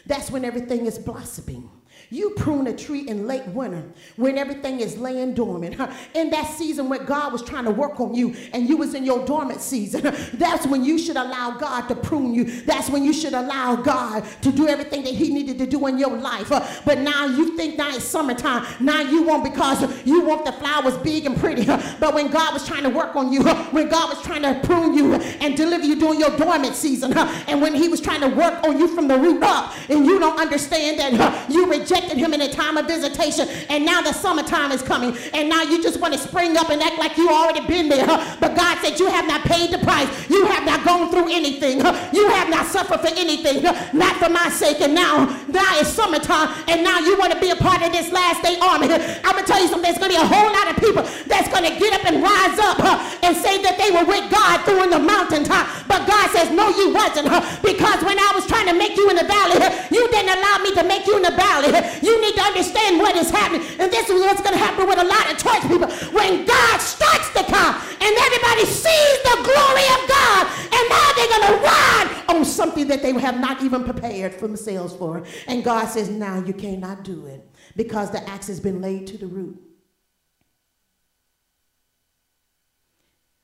That's 0.05 0.31
when 0.31 0.45
everything 0.45 0.85
is 0.85 0.97
blossoming. 0.97 1.69
You 2.09 2.31
prune 2.31 2.67
a 2.67 2.75
tree 2.75 3.07
in 3.07 3.27
late 3.27 3.45
winter 3.47 3.83
when 4.15 4.37
everything 4.37 4.79
is 4.79 4.97
laying 4.97 5.33
dormant. 5.33 5.79
In 6.13 6.29
that 6.31 6.47
season 6.47 6.89
when 6.89 7.05
God 7.05 7.31
was 7.31 7.43
trying 7.43 7.65
to 7.65 7.71
work 7.71 7.99
on 7.99 8.13
you 8.13 8.35
and 8.53 8.67
you 8.67 8.77
was 8.77 8.93
in 8.93 9.05
your 9.05 9.25
dormant 9.25 9.61
season, 9.61 10.01
that's 10.33 10.65
when 10.65 10.83
you 10.83 10.97
should 10.97 11.15
allow 11.15 11.51
God 11.51 11.87
to 11.87 11.95
prune 11.95 12.33
you. 12.33 12.45
That's 12.63 12.89
when 12.89 13.03
you 13.03 13.13
should 13.13 13.33
allow 13.33 13.75
God 13.75 14.25
to 14.41 14.51
do 14.51 14.67
everything 14.67 15.03
that 15.03 15.13
he 15.13 15.33
needed 15.33 15.57
to 15.59 15.65
do 15.65 15.87
in 15.87 15.97
your 15.97 16.17
life. 16.17 16.49
But 16.85 16.99
now 16.99 17.25
you 17.25 17.55
think 17.55 17.77
now 17.77 17.89
it's 17.89 18.03
summertime. 18.03 18.65
Now 18.79 19.01
you 19.01 19.23
want 19.23 19.43
because 19.43 20.05
you 20.05 20.21
want 20.21 20.45
the 20.45 20.51
flowers 20.51 20.97
big 20.97 21.25
and 21.25 21.37
pretty. 21.37 21.65
But 21.65 22.13
when 22.13 22.29
God 22.29 22.53
was 22.53 22.67
trying 22.67 22.83
to 22.83 22.89
work 22.89 23.15
on 23.15 23.31
you, 23.31 23.43
when 23.43 23.89
God 23.89 24.09
was 24.09 24.21
trying 24.23 24.41
to 24.43 24.59
prune 24.65 24.93
you 24.93 25.13
and 25.13 25.55
deliver 25.55 25.85
you 25.85 25.95
during 25.95 26.19
your 26.19 26.35
dormant 26.37 26.75
season, 26.75 27.13
and 27.15 27.61
when 27.61 27.73
he 27.73 27.87
was 27.87 28.01
trying 28.01 28.21
to 28.21 28.29
work 28.29 28.63
on 28.63 28.77
you 28.77 28.87
from 28.87 29.07
the 29.07 29.17
root 29.17 29.43
up, 29.43 29.73
and 29.89 30.05
you 30.05 30.19
don't 30.19 30.39
understand 30.39 30.99
that 30.99 31.49
you 31.49 31.69
reject 31.69 31.90
rejected 31.91 32.17
him 32.17 32.33
in 32.33 32.41
a 32.41 32.49
time 32.49 32.77
of 32.77 32.87
visitation, 32.87 33.47
and 33.69 33.85
now 33.85 34.01
the 34.01 34.13
summertime 34.13 34.71
is 34.71 34.81
coming, 34.81 35.15
and 35.33 35.49
now 35.49 35.61
you 35.61 35.83
just 35.83 35.99
want 35.99 36.13
to 36.13 36.19
spring 36.19 36.57
up 36.57 36.69
and 36.69 36.81
act 36.81 36.97
like 36.97 37.17
you 37.17 37.29
already 37.29 37.65
been 37.67 37.89
there. 37.89 38.07
But 38.39 38.55
God 38.55 38.77
said, 38.81 38.99
You 38.99 39.07
have 39.07 39.27
not 39.27 39.43
paid 39.43 39.71
the 39.71 39.79
price. 39.79 40.09
You 40.29 40.45
have 40.45 40.65
not 40.65 40.85
gone 40.85 41.11
through 41.11 41.33
anything. 41.33 41.79
You 42.13 42.27
have 42.29 42.49
not 42.49 42.65
suffered 42.67 43.01
for 43.01 43.13
anything, 43.15 43.63
not 43.93 44.15
for 44.17 44.29
my 44.29 44.49
sake. 44.49 44.81
And 44.81 44.93
now, 44.95 45.25
now 45.47 45.79
it's 45.79 45.89
summertime, 45.89 46.49
and 46.67 46.83
now 46.83 46.99
you 46.99 47.17
want 47.17 47.33
to 47.33 47.39
be 47.39 47.49
a 47.49 47.55
part 47.55 47.81
of 47.81 47.91
this 47.91 48.11
last 48.11 48.41
day 48.41 48.57
army. 48.61 48.87
I'm 49.23 49.37
to 49.37 49.43
tell 49.43 49.61
you 49.61 49.67
something. 49.67 49.81
There's 49.81 49.97
to 50.01 50.09
be 50.09 50.15
a 50.15 50.25
whole 50.25 50.51
lot 50.51 50.69
of 50.69 50.77
people 50.77 51.03
that's 51.27 51.51
to 51.63 51.79
get 51.79 51.93
up 51.93 52.05
and 52.05 52.21
rise 52.21 52.57
up 52.57 52.79
and 53.23 53.37
say 53.37 53.61
that 53.61 53.77
they 53.77 53.93
were 53.93 54.05
with 54.05 54.25
God 54.31 54.65
through 54.65 54.83
in 54.83 54.89
the 54.89 54.99
mountaintop. 54.99 55.67
But 55.87 56.07
God 56.07 56.29
says, 56.33 56.49
No, 56.49 56.69
you 56.73 56.93
wasn't. 56.93 57.29
Because 57.61 58.01
when 58.03 58.17
I 58.17 58.31
was 58.33 58.45
trying 58.47 58.67
to 58.67 58.73
make 58.73 58.97
you 58.97 59.09
in 59.09 59.15
the 59.15 59.27
valley, 59.27 59.61
you 59.93 60.07
didn't 60.09 60.33
allow 60.33 60.57
me 60.65 60.73
to 60.75 60.83
make 60.83 61.05
you 61.05 61.17
in 61.17 61.23
the 61.23 61.35
valley. 61.37 61.69
You 62.01 62.21
need 62.21 62.35
to 62.35 62.41
understand 62.41 62.99
what 62.99 63.15
is 63.15 63.29
happening. 63.29 63.65
And 63.79 63.91
this 63.91 64.09
is 64.09 64.21
what's 64.21 64.41
going 64.41 64.53
to 64.53 64.63
happen 64.63 64.87
with 64.87 64.99
a 64.99 65.03
lot 65.03 65.31
of 65.31 65.37
church 65.37 65.63
people. 65.63 65.89
When 66.11 66.45
God 66.45 66.77
starts 66.79 67.29
to 67.33 67.43
come 67.43 67.75
and 67.75 68.13
everybody 68.17 68.65
sees 68.65 69.17
the 69.23 69.37
glory 69.43 69.87
of 69.95 70.01
God, 70.09 70.43
and 70.73 70.83
now 70.89 71.07
they're 71.15 71.33
going 71.35 71.47
to 71.47 71.57
ride 71.63 72.23
on 72.29 72.45
something 72.45 72.87
that 72.87 73.01
they 73.01 73.11
have 73.13 73.39
not 73.39 73.61
even 73.61 73.83
prepared 73.83 74.33
for 74.33 74.47
themselves 74.47 74.95
for. 74.95 75.23
And 75.47 75.63
God 75.63 75.85
says, 75.87 76.09
now 76.09 76.43
you 76.43 76.53
cannot 76.53 77.03
do 77.03 77.25
it 77.25 77.47
because 77.75 78.11
the 78.11 78.27
axe 78.29 78.47
has 78.47 78.59
been 78.59 78.81
laid 78.81 79.07
to 79.07 79.17
the 79.17 79.27
root. 79.27 79.61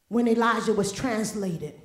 When 0.09 0.27
Elijah 0.27 0.73
was 0.73 0.91
translated, 0.91 1.81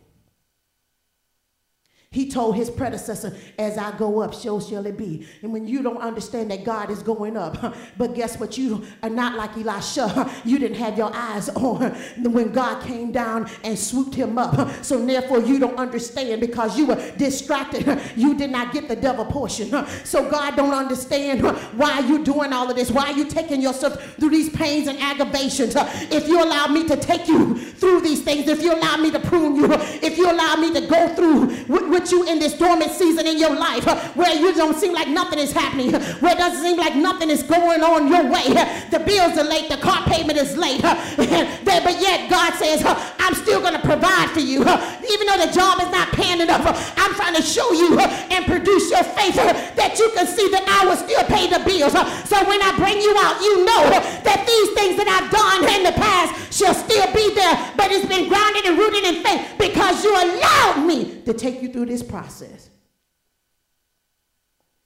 he 2.12 2.28
told 2.28 2.56
his 2.56 2.70
predecessor, 2.70 3.34
As 3.58 3.78
I 3.78 3.96
go 3.96 4.20
up, 4.20 4.34
so 4.34 4.60
shall 4.60 4.84
it 4.86 4.98
be. 4.98 5.26
And 5.40 5.50
when 5.50 5.66
you 5.66 5.82
don't 5.82 5.96
understand 5.96 6.50
that 6.50 6.62
God 6.62 6.90
is 6.90 7.02
going 7.02 7.38
up, 7.38 7.74
but 7.96 8.14
guess 8.14 8.38
what? 8.38 8.58
You 8.58 8.84
are 9.02 9.10
not 9.10 9.36
like 9.36 9.56
Elisha. 9.56 10.30
You 10.44 10.58
didn't 10.58 10.76
have 10.78 10.98
your 10.98 11.10
eyes 11.14 11.48
on 11.56 11.92
when 12.18 12.52
God 12.52 12.82
came 12.82 13.12
down 13.12 13.48
and 13.64 13.78
swooped 13.78 14.14
him 14.14 14.36
up. 14.36 14.84
So 14.84 15.04
therefore, 15.04 15.40
you 15.40 15.58
don't 15.58 15.78
understand 15.78 16.40
because 16.40 16.76
you 16.76 16.86
were 16.86 17.12
distracted. 17.16 18.00
You 18.16 18.36
did 18.36 18.50
not 18.50 18.72
get 18.72 18.88
the 18.88 18.96
double 18.96 19.24
portion. 19.24 19.70
So 20.04 20.28
God 20.28 20.56
don't 20.56 20.74
understand 20.74 21.42
why 21.78 22.00
you're 22.00 22.24
doing 22.24 22.52
all 22.52 22.68
of 22.68 22.76
this, 22.76 22.90
why 22.90 23.10
you 23.10 23.24
taking 23.24 23.62
yourself 23.62 24.02
through 24.16 24.30
these 24.30 24.50
pains 24.50 24.88
and 24.88 24.98
aggravations. 24.98 25.74
If 25.76 26.28
you 26.28 26.42
allow 26.42 26.66
me 26.66 26.86
to 26.88 26.96
take 26.96 27.26
you 27.28 27.56
through 27.56 28.02
these 28.02 28.22
things, 28.22 28.48
if 28.48 28.62
you 28.62 28.74
allow 28.74 28.96
me 28.96 29.10
to 29.12 29.20
prune 29.20 29.56
you, 29.56 29.68
if 29.72 30.18
you 30.18 30.30
allow 30.30 30.56
me 30.56 30.72
to 30.74 30.86
go 30.86 31.08
through 31.14 31.46
with 31.68 32.01
put 32.02 32.10
you 32.10 32.24
in 32.24 32.38
this 32.38 32.54
dormant 32.54 32.90
season 32.90 33.26
in 33.26 33.38
your 33.38 33.54
life 33.54 33.86
uh, 33.86 33.96
where 34.14 34.34
you 34.34 34.52
don't 34.54 34.76
seem 34.76 34.92
like 34.92 35.08
nothing 35.08 35.38
is 35.38 35.52
happening, 35.52 35.94
uh, 35.94 36.02
where 36.16 36.32
it 36.32 36.38
doesn't 36.38 36.62
seem 36.62 36.76
like 36.76 36.96
nothing 36.96 37.30
is 37.30 37.42
going 37.42 37.82
on 37.82 38.08
your 38.08 38.24
way. 38.24 38.42
Uh, 38.48 38.90
the 38.90 38.98
bills 39.00 39.38
are 39.38 39.44
late, 39.44 39.68
the 39.68 39.76
car 39.76 40.04
payment 40.06 40.38
is 40.38 40.56
late, 40.56 40.82
but 41.16 42.00
yet 42.00 42.28
God 42.28 42.54
says, 42.54 42.82
I'm 43.22 43.34
still 43.34 43.60
going 43.60 43.74
to 43.74 43.84
provide 43.86 44.30
for 44.30 44.40
you. 44.40 44.60
Even 44.66 45.24
though 45.30 45.46
the 45.46 45.52
job 45.54 45.78
is 45.78 45.90
not 45.94 46.10
paying 46.10 46.40
enough, 46.40 46.66
I'm 46.98 47.14
trying 47.14 47.36
to 47.36 47.42
show 47.42 47.70
you 47.72 47.98
and 48.00 48.44
produce 48.46 48.90
your 48.90 49.04
faith 49.04 49.36
that 49.38 49.94
you 49.98 50.10
can 50.14 50.26
see 50.26 50.50
that 50.50 50.66
I 50.66 50.86
will 50.90 50.98
still 50.98 51.22
pay 51.30 51.46
the 51.46 51.62
bills. 51.62 51.94
So 52.26 52.36
when 52.50 52.58
I 52.58 52.74
bring 52.74 52.98
you 52.98 53.14
out, 53.22 53.38
you 53.40 53.64
know 53.64 53.94
that 54.26 54.42
these 54.42 54.70
things 54.74 54.98
that 54.98 55.06
I've 55.06 55.30
done 55.30 55.62
in 55.70 55.86
the 55.86 55.94
past 55.94 56.52
shall 56.52 56.74
still 56.74 57.06
be 57.14 57.32
there, 57.34 57.54
but 57.76 57.92
it's 57.92 58.06
been 58.06 58.28
grounded 58.28 58.66
and 58.66 58.76
rooted 58.76 59.04
in 59.04 59.22
faith 59.22 59.54
because 59.58 60.02
you 60.02 60.10
allowed 60.10 60.84
me 60.84 61.22
to 61.22 61.32
take 61.32 61.62
you 61.62 61.72
through 61.72 61.86
this 61.86 62.02
process. 62.02 62.70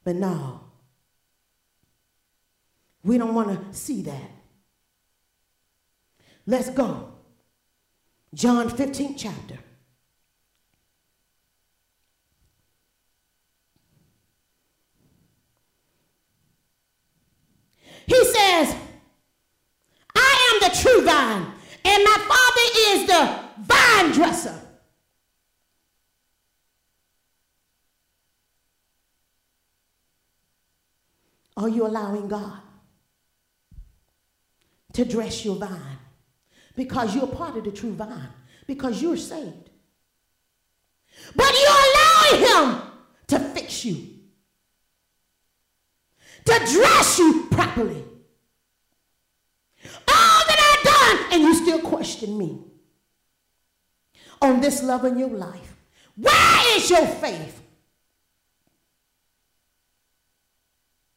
But 0.04 0.16
no, 0.16 0.60
we 3.02 3.16
don't 3.16 3.34
want 3.34 3.48
to 3.48 3.76
see 3.76 4.02
that. 4.02 4.30
Let's 6.46 6.70
go. 6.70 7.15
John 8.36 8.68
15 8.68 9.16
chapter. 9.16 9.58
He 18.06 18.24
says, 18.26 18.76
I 20.14 20.60
am 20.62 20.68
the 20.68 20.76
true 20.78 21.02
vine, 21.02 21.46
and 21.82 22.04
my 22.04 22.16
Father 22.28 22.66
is 22.90 23.06
the 23.06 23.40
vine 23.62 24.12
dresser. 24.12 24.60
Are 31.56 31.70
you 31.70 31.86
allowing 31.86 32.28
God 32.28 32.60
to 34.92 35.06
dress 35.06 35.42
your 35.42 35.56
vine? 35.56 36.05
Because 36.76 37.14
you're 37.14 37.26
part 37.26 37.56
of 37.56 37.64
the 37.64 37.72
true 37.72 37.94
vine, 37.94 38.28
because 38.66 39.00
you're 39.00 39.16
saved. 39.16 39.70
But 41.34 41.52
you're 41.52 42.40
allowing 42.40 42.46
Him 42.46 42.82
to 43.28 43.38
fix 43.38 43.84
you, 43.84 44.06
to 46.44 46.58
dress 46.72 47.18
you 47.18 47.48
properly. 47.50 48.04
All 50.08 50.42
that 50.46 50.78
I've 50.78 50.84
done, 50.84 51.32
and 51.32 51.42
you 51.42 51.54
still 51.54 51.80
question 51.80 52.36
me 52.36 52.60
on 54.42 54.60
this 54.60 54.82
love 54.82 55.04
in 55.04 55.18
your 55.18 55.30
life. 55.30 55.76
Where 56.16 56.76
is 56.76 56.90
your 56.90 57.06
faith? 57.06 57.62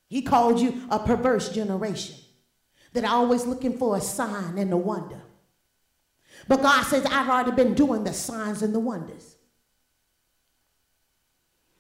He 0.07 0.21
called 0.21 0.59
you 0.59 0.83
a 0.89 0.99
perverse 0.99 1.49
generation 1.49 2.15
that 2.93 3.03
are 3.03 3.15
always 3.15 3.45
looking 3.45 3.77
for 3.77 3.97
a 3.97 4.01
sign 4.01 4.57
and 4.57 4.73
a 4.73 4.77
wonder. 4.77 5.21
But 6.47 6.61
God 6.61 6.83
says, 6.83 7.05
I've 7.05 7.29
already 7.29 7.51
been 7.51 7.73
doing 7.73 8.03
the 8.03 8.13
signs 8.13 8.61
and 8.61 8.73
the 8.73 8.79
wonders. 8.79 9.35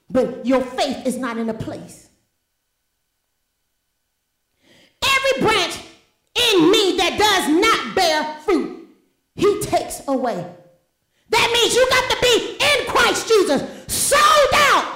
But 0.09 0.45
your 0.45 0.61
faith 0.61 1.05
is 1.05 1.17
not 1.17 1.37
in 1.37 1.49
a 1.49 1.53
place. 1.53 2.09
Every 5.03 5.41
branch 5.41 5.77
in 6.35 6.71
me 6.71 6.97
that 6.97 7.17
does 7.17 7.61
not 7.61 7.95
bear 7.95 8.39
fruit, 8.41 8.87
he 9.35 9.61
takes 9.61 10.01
away. 10.07 10.45
That 11.29 11.51
means 11.53 11.75
you 11.75 11.87
got 11.89 12.09
to 12.09 12.17
be 12.21 12.57
in 12.59 12.85
Christ 12.87 13.27
Jesus, 13.27 13.61
sold 13.87 14.53
out 14.53 14.95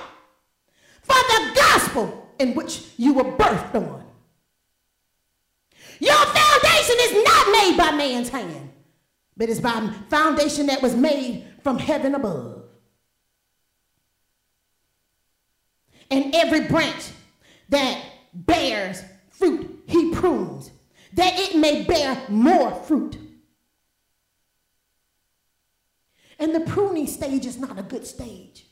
for 1.02 1.14
the 1.14 1.52
gospel 1.56 2.34
in 2.40 2.56
which 2.56 2.86
you 2.98 3.14
were 3.14 3.24
birthed 3.24 3.76
on. 3.76 4.04
Your 6.00 6.26
foundation 6.26 6.96
is 7.00 7.24
not 7.24 7.52
made 7.52 7.76
by 7.78 7.92
man's 7.92 8.30
hand, 8.30 8.73
but 9.36 9.50
it's 9.50 9.60
by 9.60 9.90
foundation 10.10 10.68
that 10.68 10.82
was 10.82 10.96
made 10.96 11.48
from 11.64 11.78
heaven 11.80 12.16
above. 12.16 12.64
And 16.12 16.36
every 16.36 16.68
branch 16.68 17.10
that 17.70 18.04
bears 18.34 19.02
fruit, 19.32 19.84
he 19.88 20.12
prunes, 20.12 20.72
that 21.14 21.34
it 21.36 21.58
may 21.58 21.84
bear 21.84 22.22
more 22.30 22.72
fruit. 22.72 23.18
And 26.40 26.54
the 26.54 26.62
pruning 26.62 27.08
stage 27.08 27.46
is 27.46 27.58
not 27.58 27.80
a 27.80 27.84
good 27.84 28.06
stage. 28.06 28.66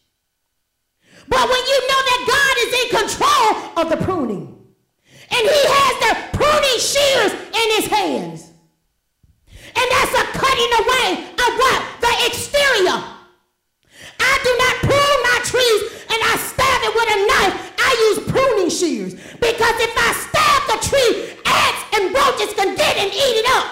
But 1.28 1.50
when 1.50 1.65
you 1.67 1.88
know 1.88 2.02
that 2.10 2.26
God 2.28 2.56
is 2.67 2.74
in 2.84 2.89
control 3.00 3.84
of 3.84 3.89
the 3.89 4.06
pruning, 4.06 4.58
and 5.30 5.39
he 5.39 5.62
has 5.67 6.32
the 6.32 6.38
pruning 6.38 6.80
shears 6.80 7.32
in 7.32 7.82
his 7.82 7.88
hands, 7.88 8.52
and 9.47 9.91
cutting 10.62 10.86
away 10.86 11.24
of 11.32 11.58
what? 11.58 11.84
The 12.02 12.28
exterior. 12.28 13.04
I 14.19 14.39
do 14.43 14.52
not 14.58 14.76
prune 14.88 15.21
my 15.24 15.39
trees 15.43 15.82
and 16.10 16.21
I 16.24 16.38
stab 16.38 16.82
it 16.84 16.93
with 16.95 17.10
a 17.10 17.19
knife. 17.28 17.74
I 17.80 17.91
use 18.10 18.32
pruning 18.32 18.69
shears 18.69 19.13
because 19.13 19.76
if 19.80 19.93
I 19.97 20.13
stab 20.13 20.62
the 20.67 20.88
tree, 20.88 21.38
ants 21.45 21.84
and 21.95 22.13
roaches 22.13 22.54
can 22.54 22.76
get 22.76 22.97
and 22.97 23.12
eat 23.12 23.38
it 23.39 23.45
up. 23.50 23.71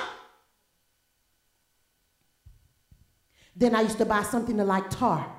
Then 3.55 3.75
I 3.75 3.81
used 3.81 3.97
to 3.97 4.05
buy 4.05 4.23
something 4.23 4.57
like 4.57 4.89
tar 4.89 5.35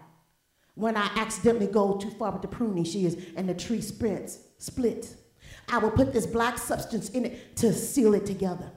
when 0.74 0.96
I 0.96 1.10
accidentally 1.16 1.66
go 1.66 1.96
too 1.96 2.10
far 2.10 2.32
with 2.32 2.42
the 2.42 2.48
pruning 2.48 2.84
shears 2.84 3.16
and 3.36 3.48
the 3.48 3.54
tree 3.54 3.80
splits, 3.80 4.38
splits. 4.58 5.16
I 5.68 5.78
will 5.78 5.90
put 5.90 6.12
this 6.12 6.26
black 6.26 6.58
substance 6.58 7.10
in 7.10 7.26
it 7.26 7.56
to 7.56 7.72
seal 7.72 8.14
it 8.14 8.26
together. 8.26 8.70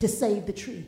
To 0.00 0.08
save 0.08 0.46
the 0.46 0.52
tree. 0.52 0.86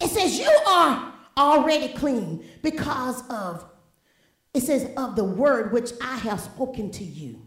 It 0.00 0.08
says, 0.08 0.38
You 0.38 0.50
are 0.68 1.12
already 1.36 1.88
clean 1.88 2.44
because 2.62 3.22
of, 3.28 3.64
it 4.54 4.62
says, 4.62 4.90
of 4.96 5.16
the 5.16 5.24
word 5.24 5.72
which 5.72 5.90
I 6.00 6.16
have 6.16 6.40
spoken 6.40 6.90
to 6.92 7.04
you. 7.04 7.46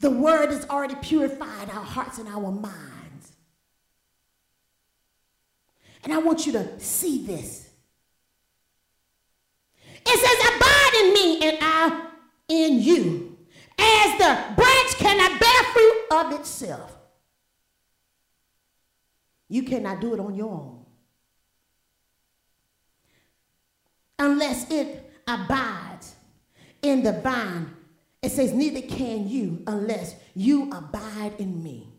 The 0.00 0.10
word 0.10 0.50
has 0.50 0.68
already 0.68 0.94
purified 0.96 1.70
our 1.70 1.84
hearts 1.84 2.18
and 2.18 2.28
our 2.28 2.52
minds. 2.52 3.32
And 6.04 6.12
I 6.12 6.18
want 6.18 6.46
you 6.46 6.52
to 6.52 6.78
see 6.78 7.26
this. 7.26 7.68
It 10.06 10.18
says, 10.18 10.54
Abide 10.54 11.04
in 11.04 11.14
me 11.14 11.48
and 11.48 11.58
I 11.60 12.08
in 12.48 12.80
you, 12.80 13.27
as 13.88 14.18
the 14.18 14.54
branch 14.54 14.94
cannot 14.98 15.40
bear 15.40 15.62
fruit 15.72 16.02
of 16.10 16.40
itself. 16.40 16.96
You 19.48 19.62
cannot 19.62 20.00
do 20.00 20.14
it 20.14 20.20
on 20.20 20.34
your 20.34 20.50
own. 20.50 20.84
Unless 24.18 24.70
it 24.70 25.10
abides 25.26 26.16
in 26.82 27.02
the 27.02 27.12
vine 27.12 27.74
it 28.22 28.30
says, 28.30 28.52
Neither 28.52 28.82
can 28.82 29.28
you 29.28 29.62
unless 29.66 30.16
you 30.34 30.70
abide 30.72 31.34
in 31.38 31.62
me. 31.62 31.92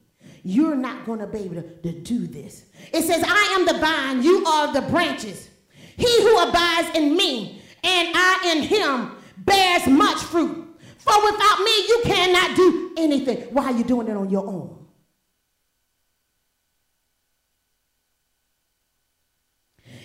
You're 0.43 0.75
not 0.75 1.06
going 1.06 1.19
to 1.19 1.28
be 1.28 1.39
able 1.39 1.56
to, 1.56 1.82
to 1.82 1.91
do 1.91 2.28
this. 2.28 2.65
It 2.93 3.04
says, 3.04 3.23
I 3.25 3.56
am 3.58 3.65
the 3.65 3.80
vine, 3.80 4.23
you 4.23 4.45
are 4.45 4.73
the 4.73 4.82
branches. 4.89 5.49
He 5.97 6.21
who 6.21 6.38
abides 6.47 6.97
in 6.97 7.15
me 7.15 7.62
and 7.84 8.10
I 8.15 8.56
in 8.56 8.63
him 8.63 9.12
bears 9.38 9.88
much 9.88 10.17
fruit. 10.17 10.69
For 11.00 11.14
without 11.32 11.60
me, 11.64 11.88
you 11.88 12.02
cannot 12.04 12.56
do 12.56 12.92
anything. 12.98 13.38
Why 13.54 13.66
are 13.66 13.72
you 13.72 13.84
doing 13.86 14.08
it 14.10 14.18
on 14.18 14.30
your 14.30 14.46
own? 14.46 14.76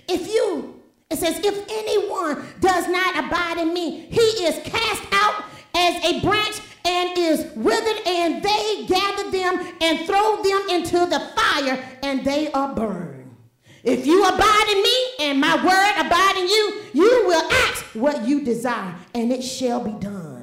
If 0.08 0.32
you, 0.32 0.82
it 1.10 1.18
says, 1.18 1.40
if 1.42 1.64
anyone 1.68 2.46
does 2.60 2.88
not 2.88 3.24
abide 3.24 3.58
in 3.58 3.74
me, 3.74 4.06
he 4.10 4.20
is 4.20 4.62
cast 4.64 5.02
out 5.12 5.44
as 5.74 6.04
a 6.04 6.20
branch 6.20 6.60
and 6.84 7.18
is 7.18 7.46
withered, 7.56 8.06
and 8.06 8.42
they 8.42 8.84
gather 8.86 9.30
them 9.30 9.74
and 9.80 10.06
throw 10.06 10.42
them 10.42 10.62
into 10.70 11.06
the 11.06 11.32
fire, 11.34 11.82
and 12.02 12.24
they 12.24 12.52
are 12.52 12.74
burned. 12.74 13.34
If 13.82 14.06
you 14.06 14.24
abide 14.24 14.66
in 14.70 14.82
me 14.82 15.28
and 15.28 15.40
my 15.40 15.56
word 15.56 16.06
abide 16.06 16.36
in 16.36 16.48
you, 16.48 16.82
you 16.92 17.24
will 17.26 17.50
ask 17.50 17.84
what 17.94 18.26
you 18.26 18.44
desire, 18.44 18.94
and 19.14 19.32
it 19.32 19.42
shall 19.42 19.82
be 19.82 19.92
done 19.92 20.33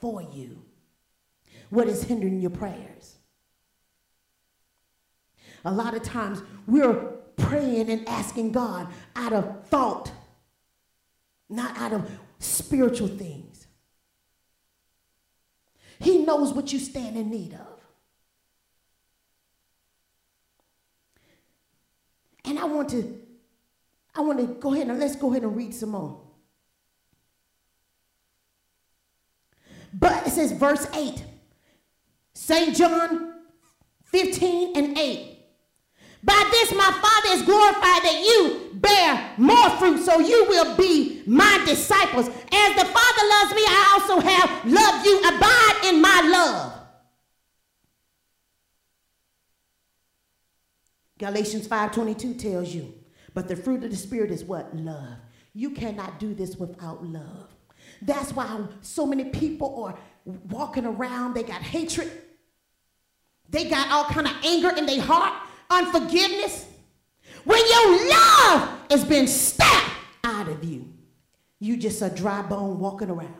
for 0.00 0.22
you. 0.22 0.62
What 1.70 1.88
is 1.88 2.04
hindering 2.04 2.40
your 2.40 2.50
prayers? 2.50 3.16
A 5.64 5.72
lot 5.72 5.94
of 5.94 6.02
times 6.02 6.42
we're 6.66 6.94
praying 7.36 7.90
and 7.90 8.08
asking 8.08 8.52
God 8.52 8.88
out 9.16 9.32
of 9.32 9.66
thought, 9.66 10.10
not 11.48 11.76
out 11.76 11.92
of 11.92 12.10
spiritual 12.38 13.08
things. 13.08 13.66
He 15.98 16.18
knows 16.18 16.52
what 16.52 16.72
you 16.72 16.78
stand 16.78 17.16
in 17.16 17.30
need 17.30 17.54
of. 17.54 17.80
And 22.44 22.58
I 22.58 22.64
want 22.64 22.88
to, 22.90 23.20
I 24.14 24.20
want 24.20 24.38
to 24.38 24.46
go 24.46 24.72
ahead 24.72 24.88
and 24.88 24.98
let's 24.98 25.16
go 25.16 25.30
ahead 25.30 25.42
and 25.42 25.56
read 25.56 25.74
some 25.74 25.90
more. 25.90 26.27
But 29.98 30.26
it 30.26 30.30
says, 30.30 30.52
verse 30.52 30.86
8, 30.94 31.24
St. 32.34 32.76
John 32.76 33.34
15 34.04 34.76
and 34.76 34.96
8. 34.96 35.34
By 36.22 36.48
this 36.50 36.72
my 36.72 36.90
Father 36.90 37.34
is 37.36 37.42
glorified 37.42 38.02
that 38.02 38.22
you 38.24 38.70
bear 38.74 39.34
more 39.38 39.70
fruit, 39.70 40.04
so 40.04 40.20
you 40.20 40.46
will 40.48 40.76
be 40.76 41.22
my 41.26 41.62
disciples. 41.66 42.28
As 42.28 42.74
the 42.76 42.84
Father 42.84 43.24
loves 43.28 43.54
me, 43.54 43.62
I 43.66 43.98
also 43.98 44.20
have 44.20 44.64
loved 44.66 45.06
you. 45.06 45.18
Abide 45.20 45.80
in 45.86 46.00
my 46.00 46.28
love. 46.32 46.74
Galatians 51.18 51.66
5:22 51.66 52.38
tells 52.38 52.72
you, 52.72 52.94
but 53.34 53.48
the 53.48 53.56
fruit 53.56 53.82
of 53.82 53.90
the 53.90 53.96
spirit 53.96 54.30
is 54.30 54.44
what? 54.44 54.74
Love. 54.76 55.18
You 55.54 55.70
cannot 55.70 56.20
do 56.20 56.34
this 56.34 56.56
without 56.56 57.04
love. 57.04 57.50
That's 58.02 58.32
why 58.32 58.64
so 58.80 59.06
many 59.06 59.24
people 59.24 59.84
are 59.84 59.98
walking 60.50 60.84
around, 60.84 61.34
they 61.34 61.42
got 61.42 61.62
hatred. 61.62 62.10
They 63.50 63.68
got 63.68 63.90
all 63.90 64.04
kind 64.04 64.26
of 64.26 64.34
anger 64.44 64.70
in 64.76 64.86
their 64.86 65.00
heart 65.00 65.32
unforgiveness, 65.70 66.66
when 67.44 67.60
your 67.68 68.10
love 68.10 68.80
has 68.90 69.04
been 69.04 69.26
stamped 69.26 69.90
out 70.24 70.48
of 70.48 70.64
you, 70.64 70.92
you 71.58 71.76
just 71.76 72.02
a 72.02 72.10
dry 72.10 72.42
bone 72.42 72.78
walking 72.78 73.10
around. 73.10 73.34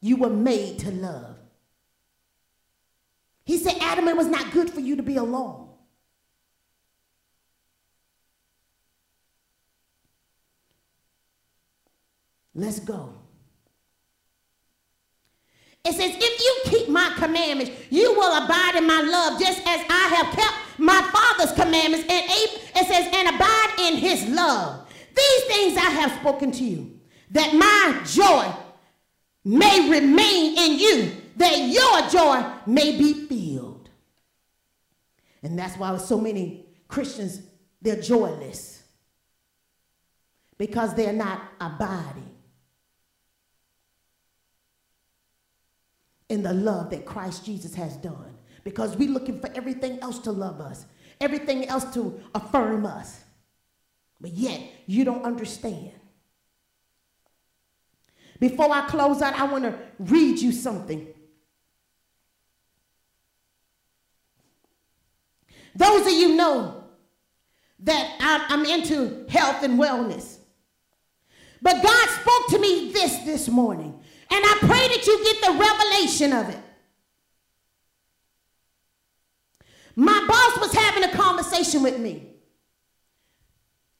You 0.00 0.16
were 0.16 0.30
made 0.30 0.78
to 0.80 0.90
love. 0.90 1.36
He 3.44 3.58
said, 3.58 3.76
Adam, 3.80 4.06
it 4.08 4.16
was 4.16 4.28
not 4.28 4.52
good 4.52 4.70
for 4.70 4.80
you 4.80 4.96
to 4.96 5.02
be 5.02 5.16
alone. 5.16 5.67
Let's 12.58 12.80
go. 12.80 13.14
It 15.84 15.92
says, 15.92 16.10
if 16.18 16.40
you 16.40 16.72
keep 16.72 16.88
my 16.88 17.14
commandments, 17.16 17.70
you 17.88 18.12
will 18.14 18.44
abide 18.44 18.74
in 18.74 18.84
my 18.84 19.00
love, 19.00 19.38
just 19.38 19.60
as 19.60 19.80
I 19.88 20.16
have 20.16 20.34
kept 20.34 20.56
my 20.76 21.00
Father's 21.12 21.52
commandments. 21.52 22.04
And 22.10 22.24
it 22.28 22.86
says, 22.88 23.08
and 23.14 23.28
abide 23.28 23.74
in 23.78 23.96
his 23.98 24.26
love. 24.26 24.88
These 25.16 25.44
things 25.44 25.76
I 25.76 25.88
have 25.90 26.10
spoken 26.18 26.50
to 26.50 26.64
you, 26.64 26.98
that 27.30 27.54
my 27.54 28.02
joy 28.04 28.52
may 29.44 29.88
remain 29.88 30.58
in 30.58 30.80
you, 30.80 31.12
that 31.36 31.58
your 31.58 32.10
joy 32.10 32.44
may 32.66 32.98
be 32.98 33.12
filled. 33.28 33.88
And 35.44 35.56
that's 35.56 35.76
why 35.78 35.96
so 35.98 36.20
many 36.20 36.66
Christians, 36.88 37.40
they're 37.80 38.02
joyless 38.02 38.82
because 40.58 40.92
they're 40.96 41.12
not 41.12 41.40
abiding. 41.60 42.34
In 46.28 46.42
the 46.42 46.52
love 46.52 46.90
that 46.90 47.06
Christ 47.06 47.44
Jesus 47.44 47.74
has 47.74 47.96
done. 47.96 48.36
Because 48.64 48.96
we're 48.96 49.10
looking 49.10 49.40
for 49.40 49.50
everything 49.54 49.98
else 50.00 50.18
to 50.20 50.32
love 50.32 50.60
us, 50.60 50.84
everything 51.20 51.66
else 51.66 51.84
to 51.94 52.20
affirm 52.34 52.84
us. 52.84 53.20
But 54.20 54.32
yet, 54.32 54.60
you 54.86 55.04
don't 55.04 55.24
understand. 55.24 55.92
Before 58.40 58.70
I 58.70 58.86
close 58.88 59.22
out, 59.22 59.38
I 59.38 59.44
want 59.44 59.64
to 59.64 59.78
read 59.98 60.38
you 60.38 60.52
something. 60.52 61.06
Those 65.74 66.06
of 66.06 66.12
you 66.12 66.36
know 66.36 66.84
that 67.80 68.16
I'm 68.20 68.64
into 68.64 69.24
health 69.28 69.62
and 69.62 69.78
wellness. 69.78 70.38
But 71.62 71.82
God 71.82 72.08
spoke 72.08 72.48
to 72.50 72.58
me 72.58 72.92
this 72.92 73.18
this 73.18 73.48
morning. 73.48 74.00
And 74.30 74.44
I 74.44 74.56
pray 74.60 74.88
that 74.88 75.06
you 75.06 75.24
get 75.24 75.40
the 75.42 75.52
revelation 75.58 76.32
of 76.32 76.48
it. 76.50 76.62
My 79.96 80.24
boss 80.28 80.60
was 80.60 80.72
having 80.72 81.04
a 81.04 81.12
conversation 81.12 81.82
with 81.82 81.98
me. 81.98 82.28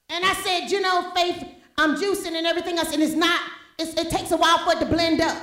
And 0.08 0.24
I 0.24 0.32
said, 0.34 0.70
you 0.70 0.80
know, 0.80 1.10
Faith, 1.14 1.44
I'm 1.76 1.96
juicing 1.96 2.32
and 2.32 2.46
everything 2.46 2.78
else, 2.78 2.92
and 2.92 3.02
it's 3.02 3.14
not, 3.14 3.40
it's, 3.78 3.94
it 3.94 4.10
takes 4.10 4.30
a 4.30 4.36
while 4.36 4.58
for 4.58 4.72
it 4.72 4.80
to 4.80 4.86
blend 4.86 5.20
up. 5.20 5.42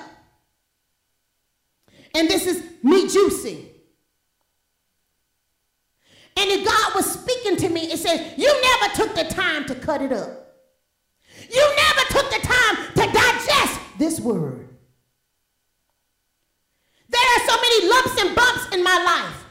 And 2.13 2.29
this 2.29 2.47
is 2.47 2.63
me 2.83 3.07
juicing. 3.07 3.67
And 6.37 6.51
if 6.51 6.65
God 6.65 6.95
was 6.95 7.11
speaking 7.11 7.57
to 7.57 7.69
me, 7.69 7.91
it 7.91 7.97
says, 7.97 8.37
You 8.37 8.61
never 8.61 8.93
took 8.95 9.15
the 9.15 9.33
time 9.33 9.65
to 9.65 9.75
cut 9.75 10.01
it 10.01 10.11
up. 10.11 10.55
You 11.49 11.75
never 11.75 12.01
took 12.09 12.29
the 12.29 12.47
time 12.47 12.75
to 12.93 13.13
digest 13.13 13.79
this 13.97 14.19
word. 14.19 14.74
There 17.15 17.29
are 17.33 17.47
so 17.47 17.55
many 17.61 17.87
lumps 17.87 18.21
and 18.21 18.35
bumps 18.35 18.75
in 18.75 18.83
my 18.83 18.97
life. 19.01 19.45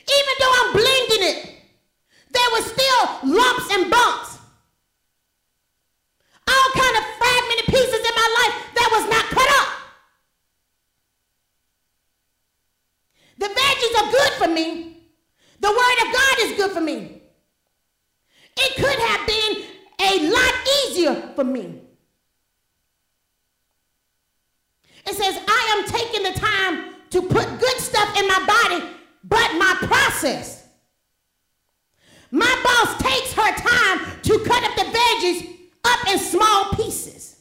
Even 0.00 0.34
though 0.40 0.54
I'm 0.60 0.72
blending 0.72 1.22
it, 1.28 1.38
there 2.32 2.50
were 2.52 2.62
still 2.62 3.02
lumps 3.36 3.68
and 3.74 3.90
bumps. 3.90 4.38
All 6.48 6.70
kind 6.72 6.96
of 6.96 7.04
fragmented 7.18 7.66
pieces 7.66 8.00
in 8.00 8.14
my 8.16 8.28
life 8.38 8.54
that 8.76 8.88
was 8.92 9.10
not 9.10 9.24
cut 9.26 9.50
up. 9.60 9.68
The 13.36 13.48
veggies 13.48 13.94
are 14.00 14.10
good 14.10 14.32
for 14.40 14.48
me. 14.48 15.02
The 15.60 15.68
word 15.68 16.06
of 16.06 16.12
God 16.14 16.36
is 16.40 16.56
good 16.56 16.70
for 16.70 16.80
me. 16.80 17.20
It 18.56 18.76
could 18.76 18.98
have 18.98 19.26
been 19.26 19.64
a 20.00 20.30
lot 20.32 20.54
easier 20.86 21.32
for 21.36 21.44
me. 21.44 21.87
It 25.08 25.14
says, 25.14 25.40
I 25.48 25.74
am 25.74 25.90
taking 25.90 26.22
the 26.22 26.38
time 26.38 26.94
to 27.10 27.22
put 27.22 27.58
good 27.58 27.78
stuff 27.78 28.18
in 28.18 28.28
my 28.28 28.44
body, 28.44 28.84
but 29.24 29.54
my 29.56 29.74
process. 29.80 30.68
My 32.30 32.60
boss 32.62 33.00
takes 33.00 33.32
her 33.32 33.54
time 33.56 34.20
to 34.20 34.38
cut 34.40 34.62
up 34.64 34.76
the 34.76 34.82
veggies 34.82 35.56
up 35.84 36.12
in 36.12 36.18
small 36.18 36.72
pieces. 36.74 37.40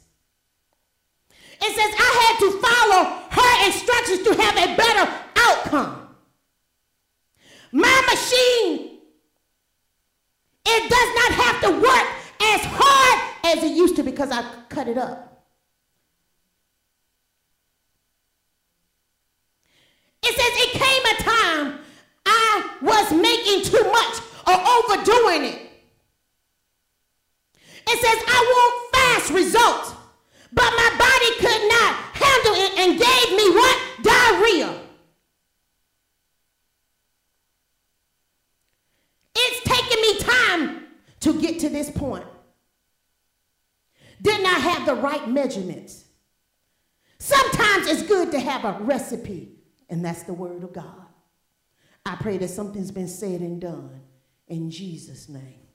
It 1.60 1.76
says, 1.76 1.94
I 2.00 2.12
had 2.24 2.40
to 2.40 2.52
follow 2.62 3.04
her 3.32 3.66
instructions 3.66 4.24
to 4.24 4.42
have 4.42 4.56
a 4.56 4.78
better 4.78 5.12
outcome. 5.36 6.08
My 7.74 8.02
machine, 8.10 9.00
it 10.66 10.90
does 10.90 11.16
not 11.16 11.32
have 11.44 11.62
to 11.64 11.72
work 11.82 12.08
as 12.54 12.62
hard 12.64 13.58
as 13.58 13.62
it 13.62 13.76
used 13.76 13.98
to 13.98 14.04
because 14.04 14.32
I 14.32 14.50
cut 14.70 14.88
it 14.88 14.98
up. 14.98 15.27
It 20.24 20.36
says 20.36 20.54
it 20.66 20.72
came 20.74 21.04
a 21.06 21.24
time 21.24 21.80
I 22.26 22.70
was 22.82 23.12
making 23.12 23.64
too 23.64 23.84
much 23.92 24.22
or 24.48 24.54
overdoing 24.54 25.54
it. 25.54 25.62
It 27.90 28.02
says 28.02 28.24
I 28.28 28.40
want 28.54 28.96
fast 28.96 29.32
results, 29.32 29.94
but 30.52 30.64
my 30.64 30.90
body 30.98 31.32
could 31.40 31.70
not 31.70 31.96
handle 32.14 32.56
it 32.56 32.80
and 32.80 33.00
gave 33.00 33.38
me 33.38 33.50
what? 33.56 33.80
Diarrhea. 34.04 34.80
It's 39.36 39.64
taken 39.64 40.02
me 40.02 40.20
time 40.20 40.88
to 41.22 41.42
get 41.42 41.60
to 41.60 41.70
this 41.70 41.90
point. 41.90 42.26
Did 44.22 44.42
not 44.44 44.60
have 44.62 44.86
the 44.86 44.96
right 44.96 45.30
measurements. 45.30 46.06
Sometimes 47.20 47.88
it's 47.88 48.04
good 48.04 48.32
to 48.32 48.40
have 48.40 48.66
a 48.66 48.84
recipe 48.84 49.57
and 49.90 50.04
that's 50.04 50.24
the 50.24 50.34
word 50.34 50.64
of 50.64 50.74
God. 50.74 51.08
I 52.06 52.16
pray 52.16 52.38
that 52.38 52.50
something's 52.50 52.92
been 52.92 53.08
said 53.08 53.42
and 53.42 53.60
done 53.60 54.02
in 54.48 54.72
Jesus' 54.72 55.28
name. 55.30 55.67